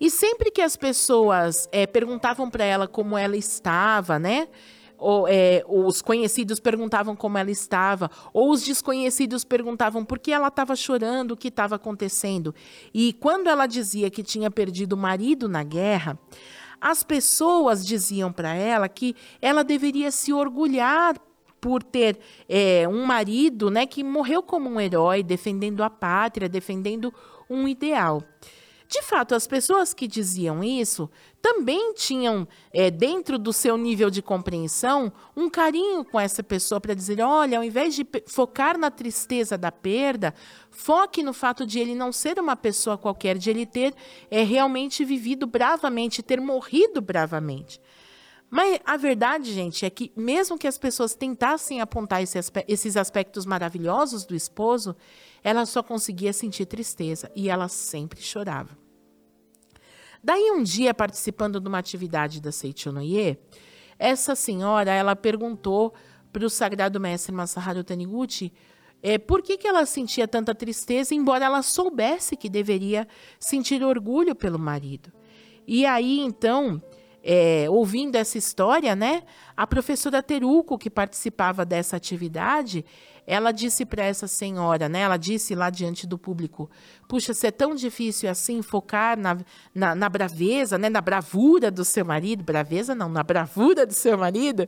E 0.00 0.10
sempre 0.10 0.50
que 0.50 0.60
as 0.60 0.76
pessoas 0.76 1.68
é, 1.72 1.86
perguntavam 1.86 2.50
para 2.50 2.64
ela 2.64 2.88
como 2.88 3.16
ela 3.16 3.36
estava, 3.36 4.18
né? 4.18 4.48
Ou, 4.96 5.26
é, 5.28 5.62
os 5.66 6.00
conhecidos 6.00 6.60
perguntavam 6.60 7.16
como 7.16 7.36
ela 7.36 7.50
estava, 7.50 8.10
ou 8.32 8.50
os 8.50 8.62
desconhecidos 8.62 9.44
perguntavam 9.44 10.04
por 10.04 10.18
que 10.18 10.32
ela 10.32 10.48
estava 10.48 10.74
chorando, 10.76 11.32
o 11.32 11.36
que 11.36 11.48
estava 11.48 11.74
acontecendo. 11.74 12.54
E 12.92 13.12
quando 13.14 13.48
ela 13.48 13.66
dizia 13.66 14.08
que 14.08 14.22
tinha 14.22 14.50
perdido 14.50 14.94
o 14.94 14.96
marido 14.96 15.48
na 15.48 15.62
guerra, 15.62 16.18
as 16.80 17.02
pessoas 17.02 17.84
diziam 17.84 18.32
para 18.32 18.54
ela 18.54 18.88
que 18.88 19.16
ela 19.42 19.64
deveria 19.64 20.10
se 20.10 20.32
orgulhar 20.32 21.16
por 21.60 21.82
ter 21.82 22.18
é, 22.46 22.86
um 22.86 23.06
marido 23.06 23.70
né, 23.70 23.86
que 23.86 24.04
morreu 24.04 24.42
como 24.42 24.68
um 24.68 24.78
herói, 24.78 25.22
defendendo 25.22 25.82
a 25.82 25.88
pátria, 25.88 26.46
defendendo 26.46 27.12
um 27.48 27.66
ideal. 27.66 28.22
De 28.94 29.02
fato, 29.02 29.34
as 29.34 29.44
pessoas 29.44 29.92
que 29.92 30.06
diziam 30.06 30.62
isso 30.62 31.10
também 31.42 31.94
tinham, 31.94 32.46
é, 32.72 32.92
dentro 32.92 33.40
do 33.40 33.52
seu 33.52 33.76
nível 33.76 34.08
de 34.08 34.22
compreensão, 34.22 35.12
um 35.36 35.50
carinho 35.50 36.04
com 36.04 36.20
essa 36.20 36.44
pessoa 36.44 36.80
para 36.80 36.94
dizer: 36.94 37.20
olha, 37.20 37.58
ao 37.58 37.64
invés 37.64 37.96
de 37.96 38.06
focar 38.24 38.78
na 38.78 38.92
tristeza 38.92 39.58
da 39.58 39.72
perda, 39.72 40.32
foque 40.70 41.24
no 41.24 41.32
fato 41.32 41.66
de 41.66 41.80
ele 41.80 41.92
não 41.92 42.12
ser 42.12 42.38
uma 42.38 42.54
pessoa 42.54 42.96
qualquer, 42.96 43.36
de 43.36 43.50
ele 43.50 43.66
ter 43.66 43.92
é, 44.30 44.44
realmente 44.44 45.04
vivido 45.04 45.44
bravamente, 45.44 46.22
ter 46.22 46.40
morrido 46.40 47.00
bravamente. 47.00 47.80
Mas 48.48 48.78
a 48.84 48.96
verdade, 48.96 49.52
gente, 49.52 49.84
é 49.84 49.90
que 49.90 50.12
mesmo 50.16 50.56
que 50.56 50.68
as 50.68 50.78
pessoas 50.78 51.16
tentassem 51.16 51.80
apontar 51.80 52.22
esse 52.22 52.38
aspe 52.38 52.64
esses 52.68 52.96
aspectos 52.96 53.44
maravilhosos 53.44 54.24
do 54.24 54.36
esposo, 54.36 54.94
ela 55.42 55.66
só 55.66 55.82
conseguia 55.82 56.32
sentir 56.32 56.64
tristeza 56.66 57.28
e 57.34 57.50
ela 57.50 57.66
sempre 57.66 58.22
chorava. 58.22 58.83
Daí 60.24 60.50
um 60.52 60.62
dia, 60.62 60.94
participando 60.94 61.60
de 61.60 61.68
uma 61.68 61.76
atividade 61.76 62.40
da 62.40 62.50
Seichonoye, 62.50 63.38
essa 63.98 64.34
senhora, 64.34 64.90
ela 64.90 65.14
perguntou 65.14 65.92
para 66.32 66.46
o 66.46 66.48
sagrado 66.48 66.98
mestre 66.98 67.30
Masaharu 67.30 67.84
Taniguchi 67.84 68.50
é, 69.02 69.18
por 69.18 69.42
que, 69.42 69.58
que 69.58 69.68
ela 69.68 69.84
sentia 69.84 70.26
tanta 70.26 70.54
tristeza, 70.54 71.14
embora 71.14 71.44
ela 71.44 71.60
soubesse 71.60 72.38
que 72.38 72.48
deveria 72.48 73.06
sentir 73.38 73.84
orgulho 73.84 74.34
pelo 74.34 74.58
marido. 74.58 75.12
E 75.66 75.84
aí, 75.84 76.20
então, 76.20 76.82
é, 77.22 77.66
ouvindo 77.68 78.16
essa 78.16 78.38
história, 78.38 78.96
né, 78.96 79.24
a 79.54 79.66
professora 79.66 80.22
Teruco, 80.22 80.78
que 80.78 80.88
participava 80.88 81.66
dessa 81.66 81.96
atividade, 81.96 82.82
ela 83.26 83.52
disse 83.52 83.86
para 83.86 84.04
essa 84.04 84.26
senhora, 84.26 84.88
né? 84.88 85.00
Ela 85.00 85.16
disse 85.16 85.54
lá 85.54 85.70
diante 85.70 86.06
do 86.06 86.18
público: 86.18 86.70
Puxa, 87.08 87.32
se 87.32 87.46
é 87.46 87.50
tão 87.50 87.74
difícil 87.74 88.28
assim 88.28 88.60
focar 88.60 89.18
na, 89.18 89.38
na, 89.74 89.94
na, 89.94 90.08
braveza, 90.08 90.76
né? 90.76 90.88
Na 90.90 91.00
bravura 91.00 91.70
do 91.70 91.84
seu 91.84 92.04
marido, 92.04 92.44
braveza 92.44 92.94
não, 92.94 93.08
na 93.08 93.22
bravura 93.22 93.86
do 93.86 93.94
seu 93.94 94.18
marido. 94.18 94.66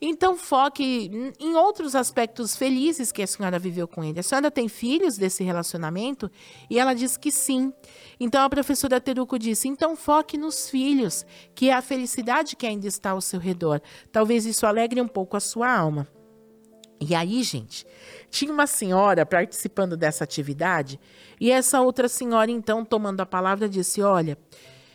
Então 0.00 0.36
foque 0.36 1.32
em 1.38 1.54
outros 1.54 1.94
aspectos 1.94 2.56
felizes 2.56 3.12
que 3.12 3.22
a 3.22 3.26
senhora 3.26 3.58
viveu 3.58 3.86
com 3.86 4.02
ele. 4.02 4.18
A 4.18 4.22
senhora 4.22 4.50
tem 4.50 4.68
filhos 4.68 5.16
desse 5.16 5.44
relacionamento? 5.44 6.30
E 6.68 6.78
ela 6.78 6.94
disse 6.94 7.18
que 7.18 7.30
sim. 7.30 7.72
Então 8.18 8.42
a 8.42 8.50
professora 8.50 9.00
Teruco 9.00 9.38
disse: 9.38 9.68
Então 9.68 9.94
foque 9.94 10.36
nos 10.36 10.68
filhos, 10.68 11.24
que 11.54 11.70
é 11.70 11.74
a 11.74 11.82
felicidade 11.82 12.56
que 12.56 12.66
ainda 12.66 12.86
está 12.86 13.10
ao 13.10 13.20
seu 13.20 13.38
redor. 13.38 13.80
Talvez 14.10 14.44
isso 14.44 14.66
alegre 14.66 15.00
um 15.00 15.08
pouco 15.08 15.36
a 15.36 15.40
sua 15.40 15.72
alma. 15.72 16.08
E 17.08 17.14
aí, 17.14 17.42
gente, 17.42 17.86
tinha 18.30 18.52
uma 18.52 18.66
senhora 18.66 19.26
participando 19.26 19.96
dessa 19.96 20.24
atividade 20.24 21.00
e 21.40 21.50
essa 21.50 21.80
outra 21.80 22.08
senhora, 22.08 22.50
então, 22.50 22.84
tomando 22.84 23.20
a 23.20 23.26
palavra, 23.26 23.68
disse: 23.68 24.00
Olha, 24.00 24.38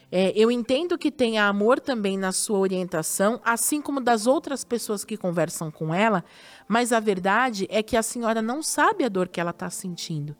é, 0.10 0.32
eu 0.36 0.50
entendo 0.50 0.98
que 0.98 1.12
tenha 1.12 1.46
amor 1.46 1.80
também 1.82 2.18
na 2.18 2.32
sua 2.32 2.60
orientação, 2.60 3.42
assim 3.44 3.82
como 3.82 4.00
das 4.00 4.26
outras 4.26 4.64
pessoas 4.64 5.04
que 5.04 5.18
conversam 5.18 5.70
com 5.70 5.94
ela, 5.94 6.24
mas 6.68 6.94
a 6.94 7.00
verdade 7.00 7.68
é 7.70 7.84
que 7.84 7.98
a 7.98 8.04
senhora 8.04 8.42
não 8.42 8.64
sabe 8.64 9.04
a 9.04 9.10
dor 9.10 9.28
que 9.28 9.42
ela 9.42 9.52
está 9.52 9.70
sentindo. 9.70 10.36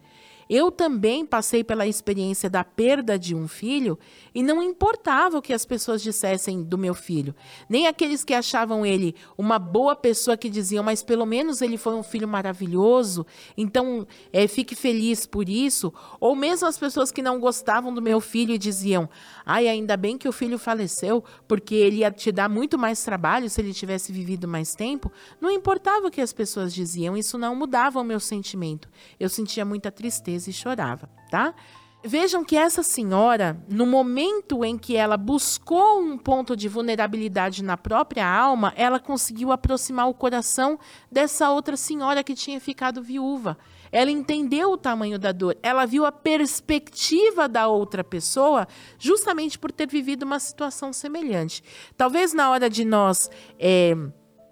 Eu 0.50 0.72
também 0.72 1.26
passei 1.26 1.64
pela 1.64 1.86
experiência 1.86 2.50
da 2.50 2.64
perda 2.64 3.20
de 3.20 3.36
um 3.36 3.48
filho 3.48 4.00
e 4.34 4.42
não 4.42 4.62
importava 4.62 5.38
o 5.38 5.42
que 5.42 5.52
as 5.52 5.66
pessoas 5.66 6.02
dissessem 6.02 6.64
do 6.64 6.78
meu 6.78 6.94
filho, 6.94 7.36
nem 7.68 7.88
aqueles 7.88 8.24
que 8.24 8.34
achavam 8.34 8.86
ele 8.86 9.16
uma 9.38 9.58
boa 9.58 9.96
pessoa 9.96 10.38
que 10.38 10.50
diziam, 10.50 10.84
mas 10.84 11.04
pelo 11.04 11.26
menos 11.26 11.62
ele 11.62 11.78
foi 11.78 11.96
um 11.96 12.04
filho 12.04 12.28
maravilhoso, 12.28 13.26
então 13.58 14.08
é, 14.32 14.48
fique 14.48 14.76
feliz 14.76 15.26
por 15.26 15.50
isso, 15.50 15.92
ou 16.20 16.36
mesmo 16.36 16.68
as 16.68 16.78
pessoas 16.78 17.12
que 17.12 17.22
não 17.22 17.40
gostavam 17.40 17.94
do 17.94 18.02
meu 18.02 18.22
filho 18.22 18.54
e 18.54 18.58
diziam, 18.58 19.10
ai, 19.46 19.68
ainda 19.68 19.98
bem 19.98 20.18
que 20.18 20.30
o 20.30 20.32
filho 20.32 20.60
faleceu, 20.60 21.24
porque 21.48 21.76
ele 21.76 21.98
ia 21.98 22.12
te 22.12 22.32
dar 22.32 22.48
muito 22.48 22.78
mais 22.78 23.04
trabalho 23.04 23.50
se 23.50 23.60
ele 23.60 23.74
tivesse 23.74 24.12
vivido 24.12 24.48
mais 24.48 24.76
tempo. 24.76 25.12
Não 25.42 25.50
importava 25.50 26.08
o 26.08 26.12
que 26.12 26.22
as 26.22 26.32
pessoas 26.32 26.74
diziam, 26.74 27.18
isso 27.18 27.38
não 27.38 27.56
mudava 27.56 28.00
o 28.00 28.04
meu 28.04 28.20
sentimento. 28.20 28.88
Eu 29.20 29.30
sentia 29.30 29.66
muita 29.66 29.92
tristeza 29.92 30.37
e 30.46 30.54
chorava, 30.54 31.10
tá? 31.32 31.56
Vejam 32.04 32.46
que 32.46 32.56
essa 32.56 32.84
senhora, 32.84 33.60
no 33.68 33.86
momento 33.86 34.64
em 34.64 34.78
que 34.78 34.96
ela 34.96 35.18
buscou 35.18 36.00
um 36.00 36.18
ponto 36.18 36.56
de 36.56 36.70
vulnerabilidade 36.70 37.64
na 37.64 37.76
própria 37.76 38.26
alma, 38.26 38.72
ela 38.78 39.00
conseguiu 39.00 39.52
aproximar 39.52 40.08
o 40.08 40.14
coração 40.14 40.80
dessa 41.12 41.50
outra 41.50 41.76
senhora 41.76 42.24
que 42.24 42.36
tinha 42.36 42.62
ficado 42.62 43.02
viúva. 43.02 43.58
Ela 43.92 44.12
entendeu 44.12 44.72
o 44.72 44.78
tamanho 44.78 45.18
da 45.18 45.32
dor, 45.32 45.58
ela 45.64 45.86
viu 45.86 46.06
a 46.06 46.12
perspectiva 46.12 47.48
da 47.50 47.68
outra 47.68 48.04
pessoa, 48.04 48.68
justamente 49.00 49.58
por 49.58 49.72
ter 49.72 49.88
vivido 49.88 50.24
uma 50.24 50.40
situação 50.40 50.94
semelhante. 50.94 51.64
Talvez 51.98 52.32
na 52.34 52.50
hora 52.52 52.70
de 52.70 52.86
nós. 52.86 53.30
É, 53.60 53.96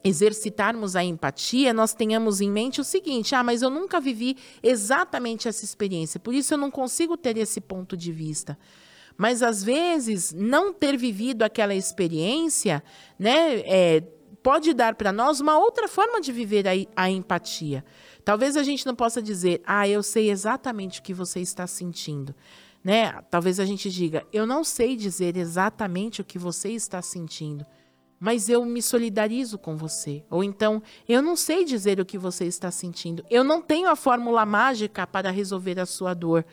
exercitarmos 0.06 0.96
a 0.96 1.04
empatia, 1.04 1.74
nós 1.74 1.96
tenhamos 1.96 2.40
em 2.40 2.50
mente 2.50 2.80
o 2.80 2.84
seguinte: 2.84 3.34
ah, 3.34 3.44
mas 3.44 3.64
eu 3.64 3.72
nunca 3.72 4.00
vivi 4.00 4.38
exatamente 4.62 5.48
essa 5.48 5.66
experiência, 5.66 6.20
por 6.20 6.34
isso 6.34 6.54
eu 6.54 6.58
não 6.58 6.70
consigo 6.70 7.18
ter 7.18 7.36
esse 7.38 7.60
ponto 7.60 7.98
de 7.98 8.12
vista. 8.12 8.58
Mas 9.18 9.42
às 9.42 9.64
vezes, 9.64 10.34
não 10.34 10.74
ter 10.74 10.98
vivido 10.98 11.44
aquela 11.44 11.74
experiência, 11.74 12.84
né, 13.18 13.62
é, 13.62 14.02
pode 14.44 14.74
dar 14.74 14.94
para 14.94 15.12
nós 15.12 15.40
uma 15.40 15.58
outra 15.58 15.88
forma 15.88 16.20
de 16.20 16.34
viver 16.34 16.68
a, 16.68 16.72
a 16.96 17.10
empatia. 17.10 17.84
Talvez 18.26 18.58
a 18.58 18.64
gente 18.64 18.86
não 18.86 18.94
possa 18.94 19.22
dizer, 19.22 19.62
ah, 19.66 19.88
eu 19.88 20.04
sei 20.04 20.30
exatamente 20.30 21.00
o 21.00 21.04
que 21.04 21.14
você 21.14 21.40
está 21.40 21.66
sentindo. 21.66 22.36
Né? 22.84 23.14
Talvez 23.32 23.58
a 23.58 23.66
gente 23.66 23.90
diga, 23.90 24.28
eu 24.34 24.46
não 24.46 24.66
sei 24.66 24.98
dizer 24.98 25.38
exatamente 25.38 26.20
o 26.20 26.26
que 26.26 26.38
você 26.38 26.72
está 26.72 27.02
sentindo 27.02 27.66
mas 28.20 28.50
eu 28.50 28.66
me 28.66 28.82
solidarizo 28.82 29.58
com 29.58 29.76
você. 29.76 30.24
Ou 30.30 30.44
então, 30.44 30.82
eu 31.08 31.22
não 31.22 31.36
sei 31.36 31.66
dizer 31.66 32.00
o 32.00 32.06
que 32.06 32.18
você 32.18 32.46
está 32.46 32.72
sentindo. 32.72 33.24
Eu 33.30 33.44
não 33.44 33.62
tenho 33.62 33.90
a 33.90 33.96
fórmula 33.96 34.46
mágica 34.46 35.06
para 35.06 35.32
resolver 35.32 35.80
a 35.80 35.86
sua 35.86 36.14
dor. 36.14 36.46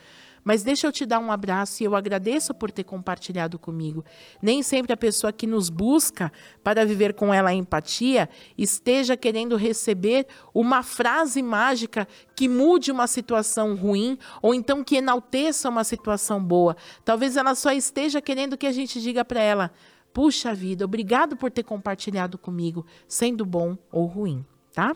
Mas 0.45 0.62
deixa 0.64 0.87
eu 0.87 0.92
te 0.92 1.07
dar 1.07 1.21
um 1.21 1.31
abraço 1.31 1.83
e 1.83 1.87
eu 1.87 1.95
agradeço 1.95 2.52
por 2.52 2.71
ter 2.71 2.83
compartilhado 2.83 3.59
comigo. 3.59 4.04
Nem 4.40 4.62
sempre 4.62 4.92
a 4.92 4.97
pessoa 4.97 5.33
que 5.33 5.47
nos 5.47 5.71
busca 5.71 6.33
para 6.64 6.85
viver 6.85 7.14
com 7.14 7.33
ela 7.33 7.50
a 7.50 7.54
empatia 7.54 8.28
esteja 8.59 9.16
querendo 9.16 9.57
receber 9.57 10.26
uma 10.52 10.83
frase 10.83 11.42
mágica 11.42 12.09
que 12.35 12.49
mude 12.49 12.90
uma 12.90 13.07
situação 13.07 13.76
ruim 13.76 14.19
ou 14.40 14.52
então 14.52 14.83
que 14.83 14.97
enalteça 14.97 15.69
uma 15.69 15.85
situação 15.85 16.42
boa. 16.42 16.76
Talvez 17.04 17.37
ela 17.37 17.54
só 17.54 17.71
esteja 17.71 18.21
querendo 18.21 18.57
que 18.57 18.66
a 18.66 18.73
gente 18.73 19.00
diga 19.00 19.25
para 19.25 19.40
ela: 19.40 19.71
Puxa 20.12 20.54
vida, 20.54 20.85
obrigado 20.85 21.37
por 21.37 21.50
ter 21.50 21.62
compartilhado 21.62 22.37
comigo, 22.37 22.85
sendo 23.09 23.47
bom 23.47 23.76
ou 23.90 24.07
ruim, 24.07 24.45
tá? 24.73 24.95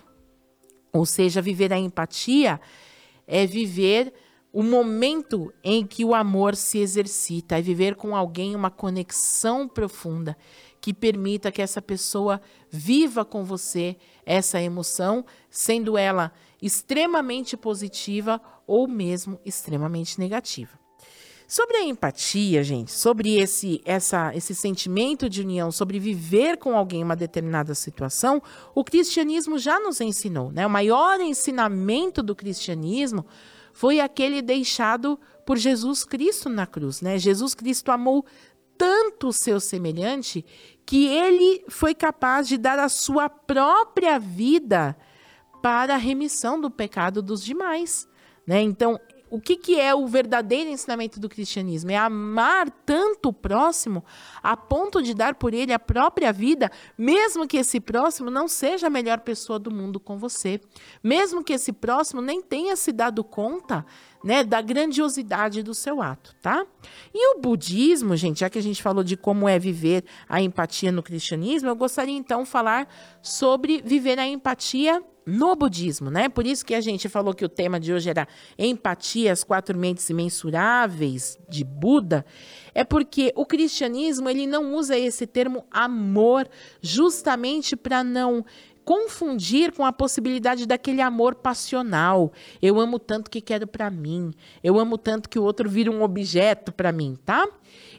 Ou 0.93 1.07
seja, 1.07 1.41
viver 1.41 1.73
a 1.73 1.79
empatia 1.79 2.61
é 3.27 3.47
viver 3.47 4.13
o 4.53 4.63
momento 4.63 5.53
em 5.63 5.87
que 5.87 6.05
o 6.05 6.15
amor 6.15 6.57
se 6.57 6.79
exercita, 6.79 7.59
é 7.59 7.63
viver 7.63 7.95
com 7.95 8.17
alguém 8.17 8.55
uma 8.55 8.71
conexão 8.71 9.69
profunda 9.69 10.37
que 10.81 10.95
permita 10.95 11.53
que 11.53 11.61
essa 11.61 11.83
pessoa 11.83 12.41
viva 12.71 13.25
com 13.25 13.45
você 13.45 13.97
essa 14.25 14.61
emoção, 14.61 15.25
sendo 15.51 15.99
ela 15.99 16.33
extremamente 16.63 17.57
positiva 17.57 18.41
ou 18.67 18.89
mesmo 18.89 19.39
extremamente 19.45 20.19
negativa. 20.19 20.86
Sobre 21.49 21.77
a 21.77 21.85
empatia, 21.85 22.65
gente, 22.65 22.91
sobre 22.91 23.39
esse, 23.39 23.81
essa, 23.85 24.35
esse 24.35 24.53
sentimento 24.53 25.29
de 25.31 25.43
união, 25.43 25.71
sobre 25.71 26.01
viver 26.01 26.57
com 26.57 26.77
alguém 26.77 27.05
uma 27.05 27.15
determinada 27.15 27.73
situação, 27.73 28.43
o 28.75 28.83
cristianismo 28.83 29.57
já 29.57 29.79
nos 29.79 30.01
ensinou. 30.01 30.51
Né? 30.51 30.67
O 30.67 30.71
maior 30.71 31.21
ensinamento 31.21 32.21
do 32.21 32.35
cristianismo 32.35 33.25
foi 33.73 34.01
aquele 34.01 34.43
deixado 34.43 35.19
por 35.45 35.57
Jesus 35.57 36.03
Cristo 36.03 36.49
na 36.49 36.67
cruz. 36.67 37.01
Né? 37.01 37.17
Jesus 37.17 37.55
Cristo 37.55 37.93
amou 37.93 38.27
tanto 38.77 39.29
o 39.29 39.33
seu 39.33 39.61
semelhante 39.61 40.45
que 40.85 41.07
ele 41.07 41.65
foi 41.69 41.95
capaz 41.95 42.49
de 42.49 42.59
dar 42.59 42.79
a 42.81 42.89
sua 42.89 43.29
própria 43.29 44.19
vida 44.19 44.97
para 45.63 45.95
a 45.95 45.99
remissão 45.99 46.61
do 46.61 46.71
pecado 46.71 47.23
dos 47.23 47.43
demais. 47.43 48.09
Né? 48.47 48.63
Então, 48.63 49.01
o 49.29 49.41
que, 49.41 49.57
que 49.57 49.81
é 49.81 49.95
o 49.95 50.07
verdadeiro 50.07 50.71
ensinamento 50.71 51.19
do 51.19 51.29
cristianismo? 51.29 51.91
É 51.91 51.97
amar 51.97 52.71
tanto 52.85 53.31
o 53.31 53.33
próximo 53.33 54.05
a 54.43 54.57
ponto 54.57 55.03
de 55.03 55.15
dar 55.15 55.35
por 55.35 55.53
ele 55.53 55.73
a 55.73 55.79
própria 55.79 56.33
vida, 56.33 56.71
mesmo 56.97 57.47
que 57.47 57.57
esse 57.57 57.81
próximo 57.81 58.31
não 58.31 58.47
seja 58.47 58.87
a 58.87 58.91
melhor 58.91 59.21
pessoa 59.21 59.59
do 59.59 59.71
mundo 59.71 59.99
com 59.99 60.17
você, 60.17 60.61
mesmo 61.03 61.43
que 61.43 61.53
esse 61.53 61.73
próximo 61.73 62.23
nem 62.23 62.41
tenha 62.41 62.77
se 62.77 62.93
dado 62.93 63.25
conta 63.25 63.85
né, 64.23 64.45
da 64.45 64.61
grandiosidade 64.61 65.63
do 65.63 65.75
seu 65.75 66.01
ato, 66.01 66.35
tá? 66.41 66.67
E 67.13 67.37
o 67.37 67.41
budismo, 67.41 68.17
gente, 68.17 68.41
já 68.41 68.51
que 68.51 68.59
a 68.59 68.63
gente 68.63 68.83
falou 68.83 69.05
de 69.05 69.17
como 69.17 69.49
é 69.49 69.59
viver 69.59 70.05
a 70.29 70.41
empatia 70.41 70.91
no 70.91 71.03
cristianismo, 71.03 71.69
eu 71.69 71.77
gostaria 71.77 72.17
então 72.17 72.45
falar 72.45 72.89
sobre 73.23 73.83
viver 73.85 74.19
a 74.19 74.27
empatia 74.27 75.03
no 75.27 75.57
budismo, 75.57 76.09
né? 76.09 76.29
Por 76.29 76.47
isso 76.47 76.65
que 76.65 76.75
a 76.75 76.81
gente 76.81 77.09
falou 77.09 77.35
que 77.35 77.45
o 77.45 77.49
tema 77.49 77.81
de 77.81 77.93
hoje 77.93 78.09
era 78.09 78.29
empatia, 78.57 79.33
as 79.33 79.43
quatro 79.43 79.77
mentes 79.77 80.09
imensuráveis 80.09 81.37
de 81.49 81.65
Buda, 81.65 82.25
é 82.73 82.85
porque 82.85 83.33
o 83.35 83.45
cristianismo 83.45 84.29
ele 84.29 84.47
não 84.47 84.75
usa 84.75 84.97
esse 84.97 85.27
termo 85.27 85.67
amor 85.71 86.49
justamente 86.81 87.75
para 87.75 88.05
não 88.05 88.45
confundir 88.87 89.73
com 89.73 89.85
a 89.85 89.93
possibilidade 89.93 90.65
daquele 90.65 91.03
amor 91.03 91.35
passional. 91.35 92.33
Eu 92.63 92.79
amo 92.79 93.01
tanto 93.01 93.29
que 93.29 93.41
quero 93.41 93.67
para 93.67 93.91
mim. 93.91 94.33
Eu 94.63 94.79
amo 94.79 94.97
tanto 94.97 95.29
que 95.29 95.41
o 95.41 95.43
outro 95.43 95.69
vira 95.69 95.91
um 95.91 96.05
objeto 96.05 96.73
para 96.73 96.93
mim, 96.93 97.19
tá? 97.27 97.49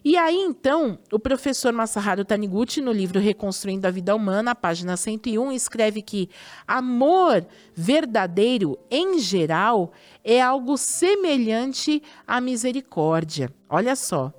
E 0.01 0.15
aí, 0.15 0.37
então, 0.37 0.97
o 1.11 1.19
professor 1.19 1.73
Masaharu 1.73 2.23
Taniguchi, 2.23 2.79
no 2.79 2.93
livro 2.93 3.19
Reconstruindo 3.19 3.85
a 3.85 3.91
Vida 3.91 4.15
Humana, 4.15 4.55
página 4.55 4.95
101, 4.95 5.51
escreve 5.51 6.01
que 6.01 6.29
amor 6.65 7.45
verdadeiro, 7.75 8.79
em 8.89 9.19
geral, 9.19 9.91
é 10.23 10.41
algo 10.41 10.77
semelhante 10.77 12.01
à 12.25 12.39
misericórdia. 12.39 13.51
Olha 13.69 13.93
só. 13.93 14.31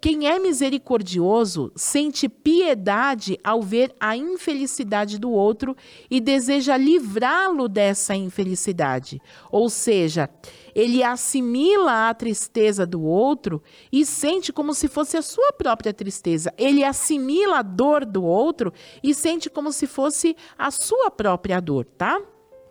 Quem 0.00 0.28
é 0.28 0.38
misericordioso 0.38 1.72
sente 1.74 2.28
piedade 2.28 3.38
ao 3.42 3.62
ver 3.62 3.94
a 3.98 4.16
infelicidade 4.16 5.18
do 5.18 5.30
outro 5.30 5.74
e 6.10 6.20
deseja 6.20 6.76
livrá-lo 6.76 7.66
dessa 7.68 8.14
infelicidade. 8.14 9.20
Ou 9.50 9.70
seja, 9.70 10.28
ele 10.74 11.02
assimila 11.02 12.08
a 12.08 12.14
tristeza 12.14 12.86
do 12.86 13.02
outro 13.02 13.62
e 13.90 14.04
sente 14.04 14.52
como 14.52 14.74
se 14.74 14.86
fosse 14.86 15.16
a 15.16 15.22
sua 15.22 15.52
própria 15.52 15.92
tristeza. 15.92 16.52
Ele 16.58 16.84
assimila 16.84 17.58
a 17.58 17.62
dor 17.62 18.04
do 18.04 18.22
outro 18.22 18.72
e 19.02 19.14
sente 19.14 19.48
como 19.48 19.72
se 19.72 19.86
fosse 19.86 20.36
a 20.58 20.70
sua 20.70 21.10
própria 21.10 21.58
dor, 21.60 21.86
tá? 21.86 22.20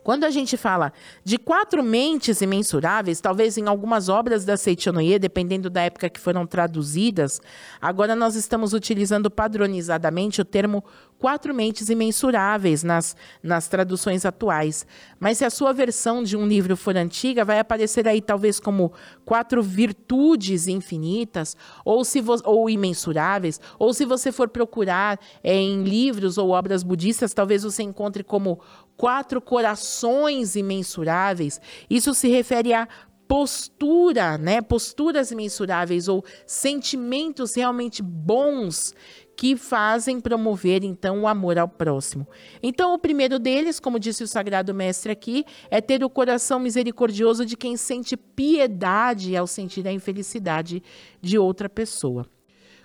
Quando 0.06 0.24
a 0.24 0.30
gente 0.30 0.56
fala 0.56 0.94
de 1.24 1.36
quatro 1.36 1.82
mentes 1.82 2.40
imensuráveis, 2.40 3.20
talvez 3.20 3.58
em 3.58 3.66
algumas 3.66 4.08
obras 4.08 4.46
da 4.46 4.56
Seichonoye, 4.56 5.18
dependendo 5.18 5.68
da 5.68 5.82
época 5.82 6.12
que 6.12 6.20
foram 6.20 6.46
traduzidas, 6.46 7.42
agora 7.82 8.16
nós 8.16 8.36
estamos 8.36 8.72
utilizando 8.72 9.32
padronizadamente 9.32 10.40
o 10.40 10.46
termo 10.46 10.84
quatro 11.18 11.56
mentes 11.56 11.90
imensuráveis 11.90 12.84
nas, 12.84 13.16
nas 13.42 13.68
traduções 13.68 14.26
atuais. 14.26 14.86
Mas 15.20 15.40
se 15.40 15.46
a 15.46 15.50
sua 15.50 15.74
versão 15.74 16.22
de 16.22 16.38
um 16.38 16.46
livro 16.46 16.78
for 16.78 16.96
antiga, 16.96 17.44
vai 17.44 17.58
aparecer 17.58 18.08
aí 18.08 18.22
talvez 18.22 18.60
como 18.60 18.94
quatro 19.26 19.64
virtudes 19.64 20.68
infinitas, 20.68 21.58
ou, 21.84 22.06
se 22.06 22.24
ou 22.44 22.70
imensuráveis, 22.70 23.60
ou 23.80 23.92
se 23.92 24.06
você 24.06 24.32
for 24.32 24.50
procurar 24.50 25.20
é, 25.44 25.56
em 25.56 25.84
livros 25.84 26.38
ou 26.38 26.52
obras 26.52 26.84
budistas, 26.84 27.34
talvez 27.34 27.64
você 27.64 27.82
encontre 27.82 28.24
como 28.24 28.60
quatro 28.98 29.42
corações 29.42 30.56
imensuráveis. 30.56 31.60
Isso 31.90 32.14
se 32.14 32.28
refere 32.28 32.74
a 32.74 32.88
postura, 33.28 34.38
né? 34.38 34.62
Posturas 34.62 35.32
imensuráveis 35.32 36.08
ou 36.08 36.24
sentimentos 36.46 37.56
realmente 37.56 38.02
bons 38.02 38.94
que 39.36 39.58
fazem 39.58 40.22
promover 40.22 40.84
então 40.84 41.22
o 41.22 41.28
amor 41.28 41.58
ao 41.58 41.68
próximo. 41.68 42.26
Então, 42.64 42.94
o 42.94 43.00
primeiro 43.00 43.38
deles, 43.38 43.80
como 43.80 44.00
disse 44.00 44.24
o 44.24 44.28
Sagrado 44.28 44.74
Mestre 44.74 45.12
aqui, 45.12 45.44
é 45.70 45.82
ter 45.82 46.04
o 46.04 46.10
coração 46.10 46.60
misericordioso 46.60 47.46
de 47.46 47.58
quem 47.58 47.76
sente 47.76 48.16
piedade 48.16 49.36
ao 49.36 49.46
sentir 49.46 49.86
a 49.88 49.92
infelicidade 49.92 50.82
de 51.22 51.38
outra 51.38 51.68
pessoa. 51.68 52.26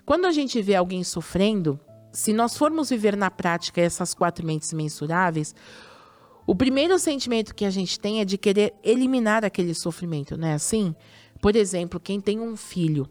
Quando 0.05 0.25
a 0.25 0.31
gente 0.31 0.61
vê 0.61 0.75
alguém 0.75 1.03
sofrendo, 1.03 1.79
se 2.11 2.33
nós 2.33 2.57
formos 2.57 2.89
viver 2.89 3.15
na 3.15 3.31
prática 3.31 3.79
essas 3.79 4.13
quatro 4.13 4.45
mentes 4.45 4.73
mensuráveis, 4.73 5.55
o 6.45 6.55
primeiro 6.55 6.97
sentimento 6.97 7.53
que 7.53 7.65
a 7.65 7.69
gente 7.69 7.99
tem 7.99 8.19
é 8.21 8.25
de 8.25 8.37
querer 8.37 8.73
eliminar 8.83 9.45
aquele 9.45 9.73
sofrimento, 9.73 10.37
não 10.37 10.47
é 10.47 10.53
assim? 10.53 10.95
Por 11.39 11.55
exemplo, 11.55 11.99
quem 11.99 12.19
tem 12.19 12.39
um 12.39 12.55
filho, 12.55 13.09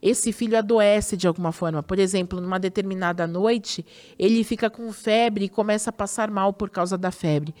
esse 0.00 0.32
filho 0.32 0.58
adoece 0.58 1.16
de 1.16 1.28
alguma 1.28 1.52
forma. 1.52 1.82
Por 1.82 1.98
exemplo, 1.98 2.40
numa 2.40 2.58
determinada 2.58 3.26
noite, 3.26 3.86
ele 4.18 4.42
fica 4.42 4.68
com 4.68 4.92
febre 4.92 5.44
e 5.44 5.48
começa 5.48 5.90
a 5.90 5.92
passar 5.92 6.30
mal 6.30 6.52
por 6.52 6.70
causa 6.70 6.98
da 6.98 7.12
febre. 7.12 7.54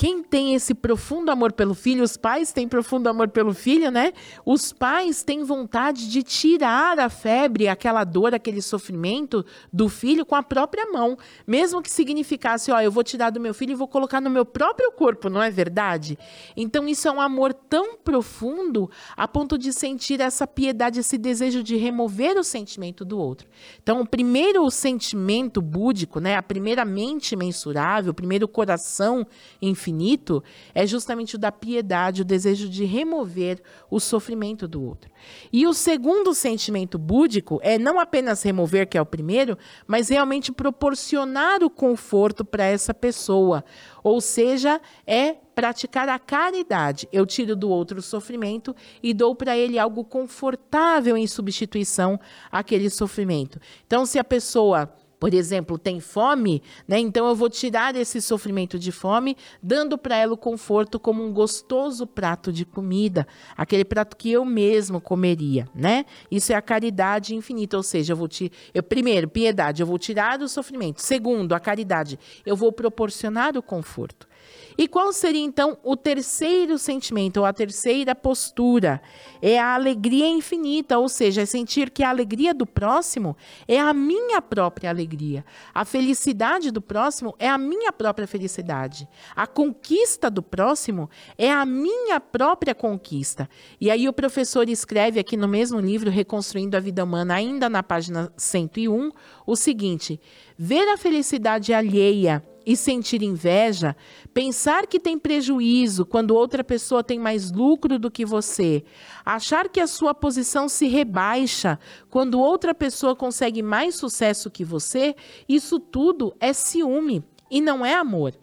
Quem 0.00 0.22
tem 0.22 0.54
esse 0.54 0.72
profundo 0.72 1.30
amor 1.30 1.52
pelo 1.52 1.74
filho, 1.74 2.02
os 2.02 2.16
pais 2.16 2.54
têm 2.54 2.66
profundo 2.66 3.06
amor 3.06 3.28
pelo 3.28 3.52
filho, 3.52 3.90
né? 3.90 4.14
Os 4.46 4.72
pais 4.72 5.22
têm 5.22 5.44
vontade 5.44 6.08
de 6.08 6.22
tirar 6.22 6.98
a 6.98 7.10
febre, 7.10 7.68
aquela 7.68 8.02
dor, 8.02 8.34
aquele 8.34 8.62
sofrimento 8.62 9.44
do 9.70 9.90
filho 9.90 10.24
com 10.24 10.34
a 10.34 10.42
própria 10.42 10.86
mão, 10.90 11.18
mesmo 11.46 11.82
que 11.82 11.90
significasse, 11.90 12.72
ó, 12.72 12.80
eu 12.80 12.90
vou 12.90 13.04
tirar 13.04 13.28
do 13.28 13.38
meu 13.38 13.52
filho 13.52 13.72
e 13.72 13.74
vou 13.74 13.86
colocar 13.86 14.22
no 14.22 14.30
meu 14.30 14.46
próprio 14.46 14.90
corpo, 14.90 15.28
não 15.28 15.42
é 15.42 15.50
verdade? 15.50 16.18
Então 16.56 16.88
isso 16.88 17.06
é 17.06 17.10
um 17.10 17.20
amor 17.20 17.52
tão 17.52 17.98
profundo 17.98 18.90
a 19.14 19.28
ponto 19.28 19.58
de 19.58 19.70
sentir 19.70 20.18
essa 20.22 20.46
piedade, 20.46 21.00
esse 21.00 21.18
desejo 21.18 21.62
de 21.62 21.76
remover 21.76 22.38
o 22.38 22.42
sentimento 22.42 23.04
do 23.04 23.18
outro. 23.18 23.46
Então, 23.82 24.00
o 24.00 24.06
primeiro 24.06 24.70
sentimento 24.70 25.60
búdico, 25.60 26.20
né, 26.20 26.36
a 26.36 26.42
primeira 26.42 26.86
mente 26.86 27.36
mensurável, 27.36 28.12
o 28.12 28.14
primeiro 28.14 28.48
coração, 28.48 29.26
enfim, 29.60 29.89
infinito 29.90 30.42
é 30.74 30.86
justamente 30.86 31.34
o 31.34 31.38
da 31.38 31.50
piedade, 31.50 32.22
o 32.22 32.24
desejo 32.24 32.68
de 32.68 32.84
remover 32.84 33.60
o 33.90 33.98
sofrimento 33.98 34.66
do 34.66 34.82
outro. 34.82 35.10
E 35.52 35.66
o 35.66 35.74
segundo 35.74 36.32
sentimento 36.32 36.96
búdico 36.98 37.60
é 37.62 37.78
não 37.78 37.98
apenas 37.98 38.42
remover, 38.42 38.88
que 38.88 38.96
é 38.96 39.02
o 39.02 39.06
primeiro, 39.06 39.58
mas 39.86 40.08
realmente 40.08 40.52
proporcionar 40.52 41.62
o 41.62 41.68
conforto 41.68 42.44
para 42.44 42.64
essa 42.64 42.94
pessoa. 42.94 43.64
Ou 44.02 44.20
seja, 44.20 44.80
é 45.06 45.34
praticar 45.54 46.08
a 46.08 46.18
caridade. 46.18 47.08
Eu 47.12 47.26
tiro 47.26 47.54
do 47.54 47.68
outro 47.68 47.98
o 47.98 48.02
sofrimento 48.02 48.74
e 49.02 49.12
dou 49.12 49.34
para 49.34 49.58
ele 49.58 49.78
algo 49.78 50.04
confortável 50.04 51.16
em 51.16 51.26
substituição 51.26 52.18
àquele 52.50 52.88
sofrimento. 52.88 53.60
Então, 53.86 54.06
se 54.06 54.18
a 54.18 54.24
pessoa 54.24 54.90
por 55.20 55.34
exemplo, 55.34 55.78
tem 55.78 56.00
fome, 56.00 56.62
né? 56.88 56.98
Então 56.98 57.28
eu 57.28 57.36
vou 57.36 57.50
tirar 57.50 57.94
esse 57.94 58.22
sofrimento 58.22 58.78
de 58.78 58.90
fome, 58.90 59.36
dando 59.62 59.98
para 59.98 60.16
ela 60.16 60.32
o 60.32 60.36
conforto 60.36 60.98
como 60.98 61.22
um 61.22 61.30
gostoso 61.30 62.06
prato 62.06 62.50
de 62.50 62.64
comida, 62.64 63.26
aquele 63.54 63.84
prato 63.84 64.16
que 64.16 64.32
eu 64.32 64.46
mesmo 64.46 64.98
comeria, 64.98 65.68
né? 65.74 66.06
Isso 66.30 66.52
é 66.52 66.56
a 66.56 66.62
caridade 66.62 67.34
infinita, 67.34 67.76
ou 67.76 67.82
seja, 67.82 68.14
eu 68.14 68.16
vou 68.16 68.26
te, 68.26 68.50
eu 68.72 68.82
primeiro, 68.82 69.28
piedade, 69.28 69.82
eu 69.82 69.86
vou 69.86 69.98
tirar 69.98 70.40
o 70.40 70.48
sofrimento. 70.48 71.02
Segundo, 71.02 71.52
a 71.52 71.60
caridade, 71.60 72.18
eu 72.46 72.56
vou 72.56 72.72
proporcionar 72.72 73.54
o 73.58 73.62
conforto. 73.62 74.29
E 74.78 74.88
qual 74.88 75.12
seria 75.12 75.42
então 75.42 75.76
o 75.82 75.96
terceiro 75.96 76.78
sentimento, 76.78 77.38
ou 77.38 77.44
a 77.44 77.52
terceira 77.52 78.14
postura? 78.14 79.00
É 79.42 79.58
a 79.58 79.74
alegria 79.74 80.28
infinita, 80.28 80.98
ou 80.98 81.08
seja, 81.08 81.42
é 81.42 81.46
sentir 81.46 81.90
que 81.90 82.02
a 82.02 82.08
alegria 82.08 82.54
do 82.54 82.66
próximo 82.66 83.36
é 83.68 83.78
a 83.78 83.92
minha 83.92 84.40
própria 84.40 84.90
alegria. 84.90 85.44
A 85.74 85.84
felicidade 85.84 86.70
do 86.70 86.80
próximo 86.80 87.34
é 87.38 87.48
a 87.48 87.58
minha 87.58 87.92
própria 87.92 88.26
felicidade. 88.26 89.08
A 89.34 89.46
conquista 89.46 90.30
do 90.30 90.42
próximo 90.42 91.10
é 91.36 91.50
a 91.50 91.64
minha 91.66 92.20
própria 92.20 92.74
conquista. 92.74 93.48
E 93.80 93.90
aí 93.90 94.08
o 94.08 94.12
professor 94.12 94.68
escreve 94.68 95.20
aqui 95.20 95.36
no 95.36 95.48
mesmo 95.48 95.78
livro, 95.80 96.10
Reconstruindo 96.10 96.76
a 96.76 96.80
Vida 96.80 97.04
Humana, 97.04 97.34
ainda 97.34 97.68
na 97.68 97.82
página 97.82 98.32
101, 98.36 99.10
o 99.46 99.56
seguinte: 99.56 100.20
ver 100.56 100.88
a 100.88 100.96
felicidade 100.96 101.72
alheia 101.72 102.42
e 102.64 102.76
sentir 102.76 103.22
inveja, 103.22 103.96
pensar 104.32 104.86
que 104.86 105.00
tem 105.00 105.18
prejuízo 105.18 106.04
quando 106.04 106.34
outra 106.34 106.62
pessoa 106.62 107.02
tem 107.02 107.18
mais 107.18 107.50
lucro 107.50 107.98
do 107.98 108.10
que 108.10 108.24
você, 108.24 108.84
achar 109.24 109.68
que 109.68 109.80
a 109.80 109.86
sua 109.86 110.14
posição 110.14 110.68
se 110.68 110.86
rebaixa 110.86 111.78
quando 112.08 112.40
outra 112.40 112.74
pessoa 112.74 113.16
consegue 113.16 113.62
mais 113.62 113.94
sucesso 113.94 114.50
que 114.50 114.64
você, 114.64 115.14
isso 115.48 115.78
tudo 115.78 116.34
é 116.40 116.52
ciúme 116.52 117.24
e 117.50 117.60
não 117.60 117.84
é 117.84 117.94
amor. 117.94 118.34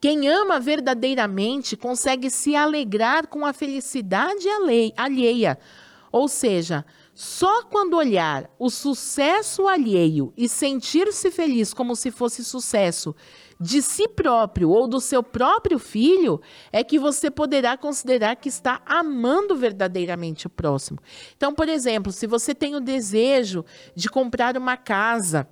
Quem 0.00 0.28
ama 0.28 0.58
verdadeiramente 0.58 1.76
consegue 1.76 2.30
se 2.30 2.56
alegrar 2.56 3.26
com 3.26 3.44
a 3.44 3.52
felicidade 3.52 4.46
alheia, 4.96 5.58
ou 6.10 6.26
seja, 6.26 6.84
só 7.22 7.64
quando 7.64 7.98
olhar 7.98 8.50
o 8.58 8.70
sucesso 8.70 9.68
alheio 9.68 10.32
e 10.38 10.48
sentir-se 10.48 11.30
feliz 11.30 11.74
como 11.74 11.94
se 11.94 12.10
fosse 12.10 12.42
sucesso 12.42 13.14
de 13.60 13.82
si 13.82 14.08
próprio 14.08 14.70
ou 14.70 14.88
do 14.88 14.98
seu 14.98 15.22
próprio 15.22 15.78
filho, 15.78 16.40
é 16.72 16.82
que 16.82 16.98
você 16.98 17.30
poderá 17.30 17.76
considerar 17.76 18.36
que 18.36 18.48
está 18.48 18.80
amando 18.86 19.54
verdadeiramente 19.54 20.46
o 20.46 20.50
próximo. 20.50 20.98
Então, 21.36 21.54
por 21.54 21.68
exemplo, 21.68 22.10
se 22.10 22.26
você 22.26 22.54
tem 22.54 22.74
o 22.74 22.80
desejo 22.80 23.66
de 23.94 24.08
comprar 24.08 24.56
uma 24.56 24.78
casa, 24.78 25.46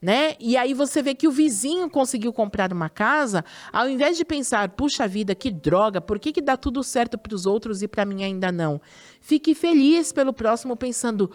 né? 0.00 0.34
E 0.38 0.56
aí 0.56 0.74
você 0.74 1.02
vê 1.02 1.14
que 1.14 1.26
o 1.26 1.30
vizinho 1.30 1.88
conseguiu 1.88 2.32
comprar 2.32 2.72
uma 2.72 2.88
casa, 2.88 3.44
ao 3.72 3.88
invés 3.88 4.16
de 4.16 4.24
pensar, 4.24 4.68
puxa 4.70 5.06
vida, 5.08 5.34
que 5.34 5.50
droga, 5.50 6.00
por 6.00 6.18
que, 6.18 6.32
que 6.32 6.40
dá 6.40 6.56
tudo 6.56 6.82
certo 6.82 7.16
para 7.18 7.34
os 7.34 7.46
outros 7.46 7.82
e 7.82 7.88
para 7.88 8.04
mim 8.04 8.22
ainda 8.22 8.52
não? 8.52 8.80
Fique 9.20 9.54
feliz 9.54 10.12
pelo 10.12 10.32
próximo 10.32 10.76
pensando, 10.76 11.30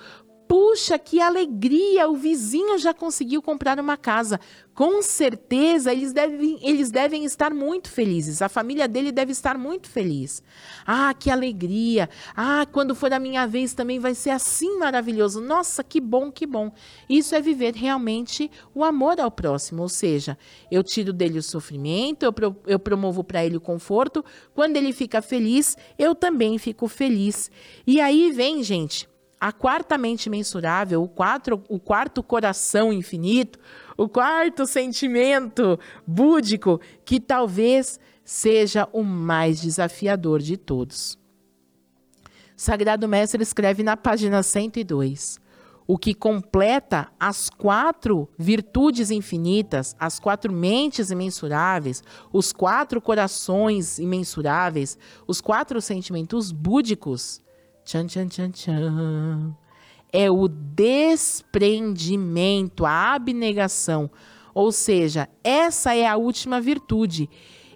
Puxa, 0.51 0.99
que 0.99 1.21
alegria! 1.21 2.09
O 2.09 2.15
vizinho 2.17 2.77
já 2.77 2.93
conseguiu 2.93 3.41
comprar 3.41 3.79
uma 3.79 3.95
casa. 3.95 4.37
Com 4.73 5.01
certeza 5.01 5.93
eles 5.93 6.11
devem, 6.11 6.59
eles 6.61 6.91
devem 6.91 7.23
estar 7.23 7.53
muito 7.53 7.89
felizes. 7.89 8.41
A 8.41 8.49
família 8.49 8.85
dele 8.85 9.13
deve 9.13 9.31
estar 9.31 9.57
muito 9.57 9.87
feliz. 9.87 10.43
Ah, 10.85 11.13
que 11.17 11.31
alegria! 11.31 12.09
Ah, 12.35 12.67
quando 12.69 12.93
for 12.93 13.13
a 13.13 13.19
minha 13.19 13.47
vez 13.47 13.73
também 13.73 13.97
vai 13.97 14.13
ser 14.13 14.31
assim 14.31 14.77
maravilhoso. 14.77 15.39
Nossa, 15.39 15.85
que 15.85 16.01
bom, 16.01 16.29
que 16.29 16.45
bom. 16.45 16.69
Isso 17.09 17.33
é 17.33 17.39
viver 17.39 17.73
realmente 17.73 18.51
o 18.75 18.83
amor 18.83 19.21
ao 19.21 19.31
próximo. 19.31 19.83
Ou 19.83 19.89
seja, 19.89 20.37
eu 20.69 20.83
tiro 20.83 21.13
dele 21.13 21.39
o 21.39 21.43
sofrimento, 21.43 22.23
eu, 22.23 22.33
pro, 22.33 22.57
eu 22.67 22.77
promovo 22.77 23.23
para 23.23 23.45
ele 23.45 23.55
o 23.55 23.61
conforto. 23.61 24.21
Quando 24.53 24.75
ele 24.75 24.91
fica 24.91 25.21
feliz, 25.21 25.77
eu 25.97 26.13
também 26.13 26.57
fico 26.57 26.89
feliz. 26.89 27.49
E 27.87 28.01
aí 28.01 28.33
vem, 28.33 28.61
gente, 28.61 29.09
a 29.41 29.51
quarta 29.51 29.97
mente 29.97 30.29
mensurável, 30.29 31.01
o, 31.01 31.07
quatro, 31.07 31.63
o 31.67 31.79
quarto 31.79 32.21
coração 32.21 32.93
infinito, 32.93 33.57
o 33.97 34.07
quarto 34.07 34.67
sentimento 34.67 35.79
búdico, 36.05 36.79
que 37.03 37.19
talvez 37.19 37.99
seja 38.23 38.87
o 38.93 39.01
mais 39.01 39.59
desafiador 39.59 40.39
de 40.41 40.57
todos. 40.57 41.17
Sagrado 42.55 43.07
Mestre 43.07 43.41
escreve 43.41 43.81
na 43.81 43.97
página 43.97 44.43
102: 44.43 45.39
o 45.87 45.97
que 45.97 46.13
completa 46.13 47.11
as 47.19 47.49
quatro 47.49 48.29
virtudes 48.37 49.09
infinitas, 49.09 49.95
as 49.99 50.19
quatro 50.19 50.53
mentes 50.53 51.09
imensuráveis, 51.09 52.03
os 52.31 52.53
quatro 52.53 53.01
corações 53.01 53.97
imensuráveis, 53.97 54.99
os 55.25 55.41
quatro 55.41 55.81
sentimentos 55.81 56.51
búdicos 56.51 57.41
Tchan, 57.83 58.05
tchan, 58.07 58.27
tchan, 58.27 58.51
tchan. 58.51 59.55
É 60.13 60.29
o 60.29 60.47
desprendimento, 60.47 62.85
a 62.85 63.13
abnegação. 63.13 64.11
Ou 64.53 64.71
seja, 64.71 65.27
essa 65.43 65.95
é 65.95 66.07
a 66.07 66.17
última 66.17 66.61
virtude. 66.61 67.27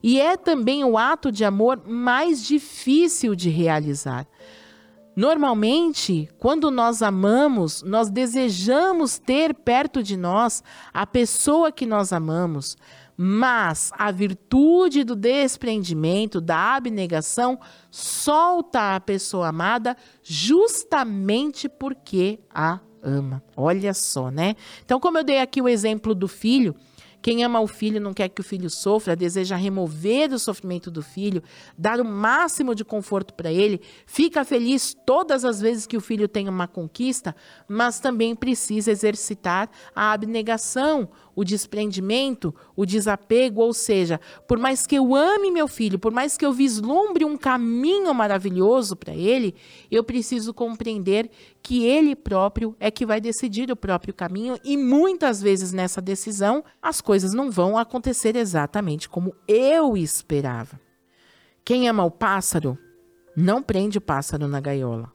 E 0.03 0.19
é 0.19 0.37
também 0.37 0.83
o 0.83 0.95
ato 0.97 1.31
de 1.31 1.43
amor 1.43 1.81
mais 1.87 2.45
difícil 2.45 3.33
de 3.35 3.49
realizar. 3.49 4.27
Normalmente, 5.15 6.29
quando 6.37 6.69
nós 6.69 7.01
amamos, 7.01 7.81
nós 7.81 8.09
desejamos 8.09 9.17
ter 9.17 9.53
perto 9.53 10.03
de 10.03 10.17
nós 10.17 10.61
a 10.93 11.07
pessoa 11.07 11.71
que 11.71 11.85
nós 11.85 12.11
amamos, 12.11 12.75
mas 13.17 13.91
a 13.97 14.11
virtude 14.11 15.03
do 15.03 15.15
desprendimento, 15.15 16.41
da 16.41 16.75
abnegação, 16.75 17.59
solta 17.89 18.95
a 18.95 18.99
pessoa 18.99 19.47
amada 19.47 19.95
justamente 20.21 21.69
porque 21.69 22.39
a 22.53 22.79
ama. 23.01 23.41
Olha 23.55 23.93
só, 23.93 24.29
né? 24.31 24.55
Então, 24.83 24.99
como 24.99 25.17
eu 25.17 25.23
dei 25.23 25.39
aqui 25.39 25.61
o 25.61 25.69
exemplo 25.69 26.15
do 26.15 26.27
filho, 26.27 26.75
Quem 27.25 27.43
ama 27.43 27.59
o 27.59 27.65
filho 27.65 27.99
não 27.99 28.13
quer 28.13 28.29
que 28.29 28.41
o 28.41 28.43
filho 28.43 28.69
sofra, 28.69 29.15
deseja 29.15 29.55
remover 29.55 30.31
o 30.31 30.37
sofrimento 30.37 30.91
do 30.91 31.01
filho, 31.01 31.41
dar 31.75 31.99
o 31.99 32.05
máximo 32.05 32.75
de 32.75 32.85
conforto 32.85 33.33
para 33.33 33.51
ele, 33.51 33.81
fica 34.05 34.45
feliz 34.45 34.95
todas 35.07 35.43
as 35.43 35.59
vezes 35.59 35.87
que 35.87 35.97
o 35.97 36.01
filho 36.01 36.27
tem 36.27 36.47
uma 36.47 36.67
conquista, 36.67 37.35
mas 37.67 37.99
também 37.99 38.35
precisa 38.35 38.91
exercitar 38.91 39.71
a 39.95 40.11
abnegação, 40.11 41.09
o 41.35 41.43
desprendimento, 41.43 42.55
o 42.75 42.85
desapego, 42.85 43.61
ou 43.61 43.73
seja, 43.73 44.19
por 44.47 44.57
mais 44.57 44.87
que 44.87 44.95
eu 44.95 45.13
ame 45.13 45.51
meu 45.51 45.67
filho, 45.67 45.99
por 45.99 46.11
mais 46.11 46.37
que 46.37 46.45
eu 46.45 46.53
vislumbre 46.53 47.25
um 47.25 47.35
caminho 47.35 48.13
maravilhoso 48.13 48.95
para 48.95 49.13
ele, 49.13 49.53
eu 49.91 50.03
preciso 50.03 50.53
compreender 50.53 51.29
que 51.61 51.83
ele 51.83 52.15
próprio 52.15 52.75
é 52.79 52.89
que 52.89 53.05
vai 53.05 53.19
decidir 53.19 53.69
o 53.71 53.75
próprio 53.75 54.13
caminho 54.13 54.57
e 54.63 54.77
muitas 54.77 55.41
vezes 55.41 55.71
nessa 55.71 56.01
decisão 56.01 56.63
as 56.81 57.01
coisas 57.01 57.33
não 57.33 57.51
vão 57.51 57.77
acontecer 57.77 58.35
exatamente 58.35 59.09
como 59.09 59.35
eu 59.47 59.97
esperava. 59.97 60.79
Quem 61.63 61.89
ama 61.89 62.05
o 62.05 62.11
pássaro 62.11 62.77
não 63.35 63.61
prende 63.61 63.97
o 63.97 64.01
pássaro 64.01 64.47
na 64.47 64.61
gaiola. 64.61 65.11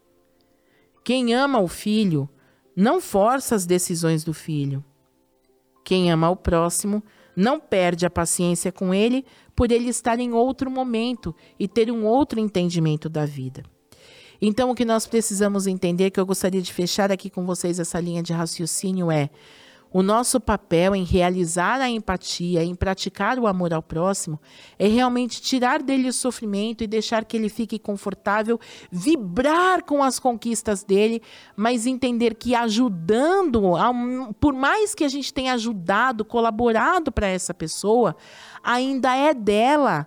Quem 1.02 1.32
ama 1.32 1.60
o 1.60 1.68
filho 1.68 2.28
não 2.76 3.00
força 3.00 3.54
as 3.54 3.64
decisões 3.64 4.24
do 4.24 4.34
filho. 4.34 4.84
Quem 5.90 6.08
ama 6.08 6.30
o 6.30 6.36
próximo 6.36 7.02
não 7.34 7.58
perde 7.58 8.06
a 8.06 8.10
paciência 8.10 8.70
com 8.70 8.94
ele 8.94 9.24
por 9.56 9.72
ele 9.72 9.88
estar 9.88 10.20
em 10.20 10.32
outro 10.32 10.70
momento 10.70 11.34
e 11.58 11.66
ter 11.66 11.90
um 11.90 12.04
outro 12.04 12.38
entendimento 12.38 13.08
da 13.08 13.26
vida. 13.26 13.64
Então, 14.40 14.70
o 14.70 14.74
que 14.76 14.84
nós 14.84 15.04
precisamos 15.08 15.66
entender, 15.66 16.12
que 16.12 16.20
eu 16.20 16.24
gostaria 16.24 16.62
de 16.62 16.72
fechar 16.72 17.10
aqui 17.10 17.28
com 17.28 17.44
vocês 17.44 17.80
essa 17.80 17.98
linha 17.98 18.22
de 18.22 18.32
raciocínio, 18.32 19.10
é 19.10 19.30
o 19.92 20.02
nosso 20.02 20.38
papel 20.38 20.94
em 20.94 21.02
realizar 21.02 21.80
a 21.80 21.90
empatia, 21.90 22.62
em 22.62 22.74
praticar 22.74 23.38
o 23.38 23.46
amor 23.46 23.72
ao 23.74 23.82
próximo, 23.82 24.40
é 24.78 24.86
realmente 24.86 25.42
tirar 25.42 25.82
dele 25.82 26.08
o 26.08 26.12
sofrimento 26.12 26.84
e 26.84 26.86
deixar 26.86 27.24
que 27.24 27.36
ele 27.36 27.48
fique 27.48 27.78
confortável, 27.78 28.58
vibrar 28.90 29.82
com 29.82 30.02
as 30.02 30.20
conquistas 30.20 30.84
dele, 30.84 31.20
mas 31.56 31.86
entender 31.86 32.34
que 32.36 32.54
ajudando, 32.54 33.62
por 34.38 34.52
mais 34.52 34.94
que 34.94 35.04
a 35.04 35.08
gente 35.08 35.34
tenha 35.34 35.54
ajudado, 35.54 36.24
colaborado 36.24 37.10
para 37.10 37.26
essa 37.26 37.52
pessoa, 37.52 38.14
ainda 38.62 39.14
é 39.16 39.34
dela 39.34 40.06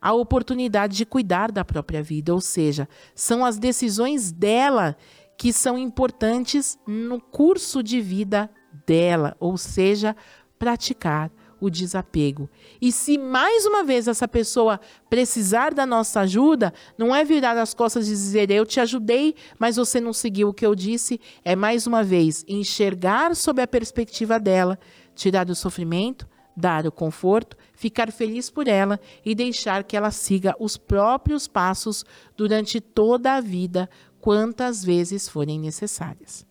a 0.00 0.12
oportunidade 0.14 0.96
de 0.96 1.06
cuidar 1.06 1.52
da 1.52 1.64
própria 1.64 2.02
vida, 2.02 2.34
ou 2.34 2.40
seja, 2.40 2.88
são 3.14 3.44
as 3.44 3.58
decisões 3.58 4.32
dela 4.32 4.96
que 5.36 5.52
são 5.52 5.78
importantes 5.78 6.78
no 6.86 7.20
curso 7.20 7.82
de 7.82 8.00
vida 8.00 8.50
dela, 8.86 9.36
ou 9.38 9.56
seja, 9.56 10.16
praticar 10.58 11.30
o 11.62 11.70
desapego. 11.70 12.50
E 12.80 12.90
se 12.90 13.16
mais 13.16 13.64
uma 13.64 13.84
vez 13.84 14.08
essa 14.08 14.26
pessoa 14.26 14.80
precisar 15.08 15.72
da 15.72 15.86
nossa 15.86 16.20
ajuda, 16.20 16.74
não 16.98 17.14
é 17.14 17.24
virar 17.24 17.56
as 17.56 17.72
costas 17.72 18.08
e 18.08 18.10
dizer 18.10 18.50
eu 18.50 18.66
te 18.66 18.80
ajudei, 18.80 19.36
mas 19.60 19.76
você 19.76 20.00
não 20.00 20.12
seguiu 20.12 20.48
o 20.48 20.54
que 20.54 20.66
eu 20.66 20.74
disse, 20.74 21.20
é 21.44 21.54
mais 21.54 21.86
uma 21.86 22.02
vez 22.02 22.44
enxergar 22.48 23.36
sob 23.36 23.62
a 23.62 23.66
perspectiva 23.68 24.40
dela, 24.40 24.76
tirar 25.14 25.48
o 25.48 25.54
sofrimento, 25.54 26.26
dar 26.56 26.84
o 26.84 26.90
conforto, 26.92 27.56
ficar 27.74 28.10
feliz 28.10 28.50
por 28.50 28.66
ela 28.66 28.98
e 29.24 29.32
deixar 29.32 29.84
que 29.84 29.96
ela 29.96 30.10
siga 30.10 30.56
os 30.58 30.76
próprios 30.76 31.46
passos 31.46 32.04
durante 32.36 32.80
toda 32.80 33.34
a 33.34 33.40
vida, 33.40 33.88
quantas 34.20 34.84
vezes 34.84 35.28
forem 35.28 35.60
necessárias. 35.60 36.44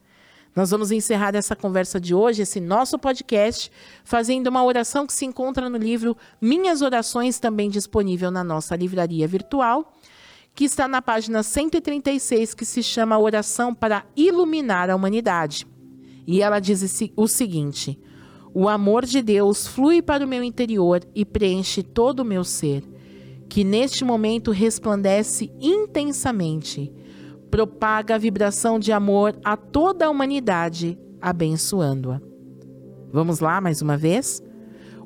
Nós 0.53 0.71
vamos 0.71 0.91
encerrar 0.91 1.33
essa 1.33 1.55
conversa 1.55 1.97
de 1.99 2.13
hoje, 2.13 2.41
esse 2.41 2.59
nosso 2.59 2.99
podcast, 2.99 3.71
fazendo 4.03 4.47
uma 4.47 4.63
oração 4.63 5.07
que 5.07 5.13
se 5.13 5.25
encontra 5.25 5.69
no 5.69 5.77
livro 5.77 6.17
Minhas 6.41 6.81
Orações, 6.81 7.39
também 7.39 7.69
disponível 7.69 8.29
na 8.29 8.43
nossa 8.43 8.75
livraria 8.75 9.25
virtual, 9.25 9.93
que 10.53 10.65
está 10.65 10.89
na 10.89 11.01
página 11.01 11.41
136, 11.41 12.53
que 12.53 12.65
se 12.65 12.83
chama 12.83 13.17
Oração 13.17 13.73
para 13.73 14.05
Iluminar 14.13 14.89
a 14.89 14.95
Humanidade. 14.95 15.65
E 16.27 16.41
ela 16.41 16.59
diz 16.59 17.01
o 17.15 17.27
seguinte: 17.29 17.97
O 18.53 18.67
amor 18.67 19.05
de 19.05 19.21
Deus 19.21 19.65
flui 19.65 20.01
para 20.01 20.25
o 20.25 20.27
meu 20.27 20.43
interior 20.43 21.01
e 21.15 21.23
preenche 21.23 21.81
todo 21.81 22.19
o 22.19 22.25
meu 22.25 22.43
ser, 22.43 22.83
que 23.47 23.63
neste 23.63 24.03
momento 24.03 24.51
resplandece 24.51 25.49
intensamente 25.61 26.91
propaga 27.51 28.15
a 28.15 28.17
vibração 28.17 28.79
de 28.79 28.93
amor 28.93 29.35
a 29.43 29.57
toda 29.57 30.05
a 30.05 30.09
humanidade, 30.09 30.97
abençoando-a. 31.21 32.21
Vamos 33.11 33.41
lá 33.41 33.59
mais 33.59 33.81
uma 33.81 33.97
vez? 33.97 34.41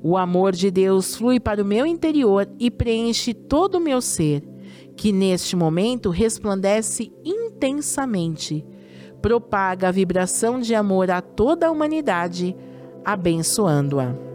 O 0.03 0.15
amor 0.15 0.53
de 0.53 0.69
Deus 0.69 1.15
flui 1.15 1.39
para 1.39 1.63
o 1.63 1.65
meu 1.65 1.87
interior 1.87 2.47
e 2.59 2.69
preenche 2.69 3.33
todo 3.33 3.75
o 3.75 3.81
meu 3.81 3.99
ser, 3.99 4.43
que 4.95 5.11
neste 5.11 5.55
momento 5.55 6.11
resplandece 6.11 7.11
intensamente. 7.25 8.63
Propaga 9.19 9.87
a 9.87 9.91
vibração 9.91 10.59
de 10.59 10.75
amor 10.75 11.09
a 11.09 11.21
toda 11.21 11.65
a 11.65 11.71
humanidade, 11.71 12.55
abençoando-a. 13.03 14.34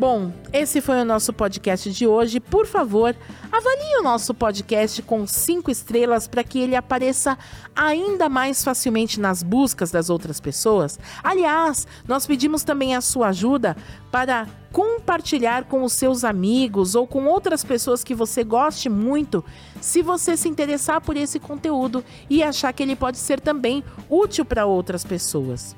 Bom, 0.00 0.32
esse 0.50 0.80
foi 0.80 0.98
o 1.02 1.04
nosso 1.04 1.30
podcast 1.30 1.92
de 1.92 2.06
hoje. 2.06 2.40
Por 2.40 2.66
favor, 2.66 3.14
avalie 3.52 3.98
o 3.98 4.02
nosso 4.02 4.32
podcast 4.32 5.02
com 5.02 5.26
cinco 5.26 5.70
estrelas 5.70 6.26
para 6.26 6.42
que 6.42 6.58
ele 6.58 6.74
apareça 6.74 7.36
ainda 7.76 8.26
mais 8.26 8.64
facilmente 8.64 9.20
nas 9.20 9.42
buscas 9.42 9.90
das 9.90 10.08
outras 10.08 10.40
pessoas. 10.40 10.98
Aliás, 11.22 11.86
nós 12.08 12.26
pedimos 12.26 12.64
também 12.64 12.96
a 12.96 13.02
sua 13.02 13.28
ajuda 13.28 13.76
para 14.10 14.46
compartilhar 14.72 15.64
com 15.64 15.82
os 15.84 15.92
seus 15.92 16.24
amigos 16.24 16.94
ou 16.94 17.06
com 17.06 17.26
outras 17.26 17.62
pessoas 17.62 18.02
que 18.02 18.14
você 18.14 18.42
goste 18.42 18.88
muito, 18.88 19.44
se 19.82 20.00
você 20.00 20.34
se 20.34 20.48
interessar 20.48 21.02
por 21.02 21.14
esse 21.14 21.38
conteúdo 21.38 22.02
e 22.30 22.42
achar 22.42 22.72
que 22.72 22.82
ele 22.82 22.96
pode 22.96 23.18
ser 23.18 23.38
também 23.38 23.84
útil 24.08 24.46
para 24.46 24.64
outras 24.64 25.04
pessoas. 25.04 25.76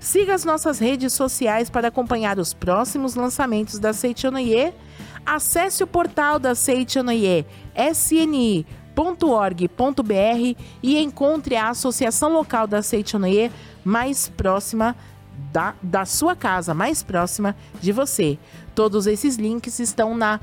Siga 0.00 0.34
as 0.34 0.44
nossas 0.44 0.78
redes 0.78 1.12
sociais 1.12 1.68
para 1.68 1.88
acompanhar 1.88 2.38
os 2.38 2.54
próximos 2.54 3.14
lançamentos 3.14 3.78
da 3.78 3.92
Seichonoye. 3.92 4.72
Acesse 5.26 5.82
o 5.82 5.86
portal 5.86 6.38
da 6.38 6.54
Seichonoye, 6.54 7.44
sni.org.br 7.74 8.64
e 10.82 10.98
encontre 10.98 11.56
a 11.56 11.68
associação 11.70 12.32
local 12.32 12.66
da 12.66 12.80
Seichonoye 12.80 13.50
mais 13.84 14.28
próxima 14.28 14.96
da, 15.52 15.74
da 15.82 16.04
sua 16.04 16.36
casa, 16.36 16.74
mais 16.74 17.02
próxima 17.02 17.56
de 17.80 17.92
você. 17.92 18.38
Todos 18.74 19.06
esses 19.06 19.36
links 19.36 19.78
estão 19.80 20.16
na 20.16 20.40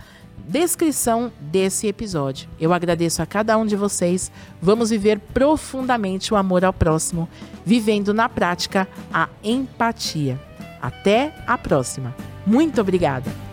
descrição 0.47 1.31
desse 1.39 1.87
episódio. 1.87 2.49
Eu 2.59 2.73
agradeço 2.73 3.21
a 3.21 3.25
cada 3.25 3.57
um 3.57 3.65
de 3.65 3.75
vocês. 3.75 4.31
Vamos 4.61 4.89
viver 4.89 5.19
profundamente 5.19 6.33
o 6.33 6.37
amor 6.37 6.63
ao 6.63 6.73
próximo, 6.73 7.29
vivendo 7.65 8.13
na 8.13 8.29
prática 8.29 8.87
a 9.13 9.29
empatia. 9.43 10.39
Até 10.81 11.33
a 11.47 11.57
próxima. 11.57 12.15
Muito 12.45 12.79
obrigada! 12.79 13.44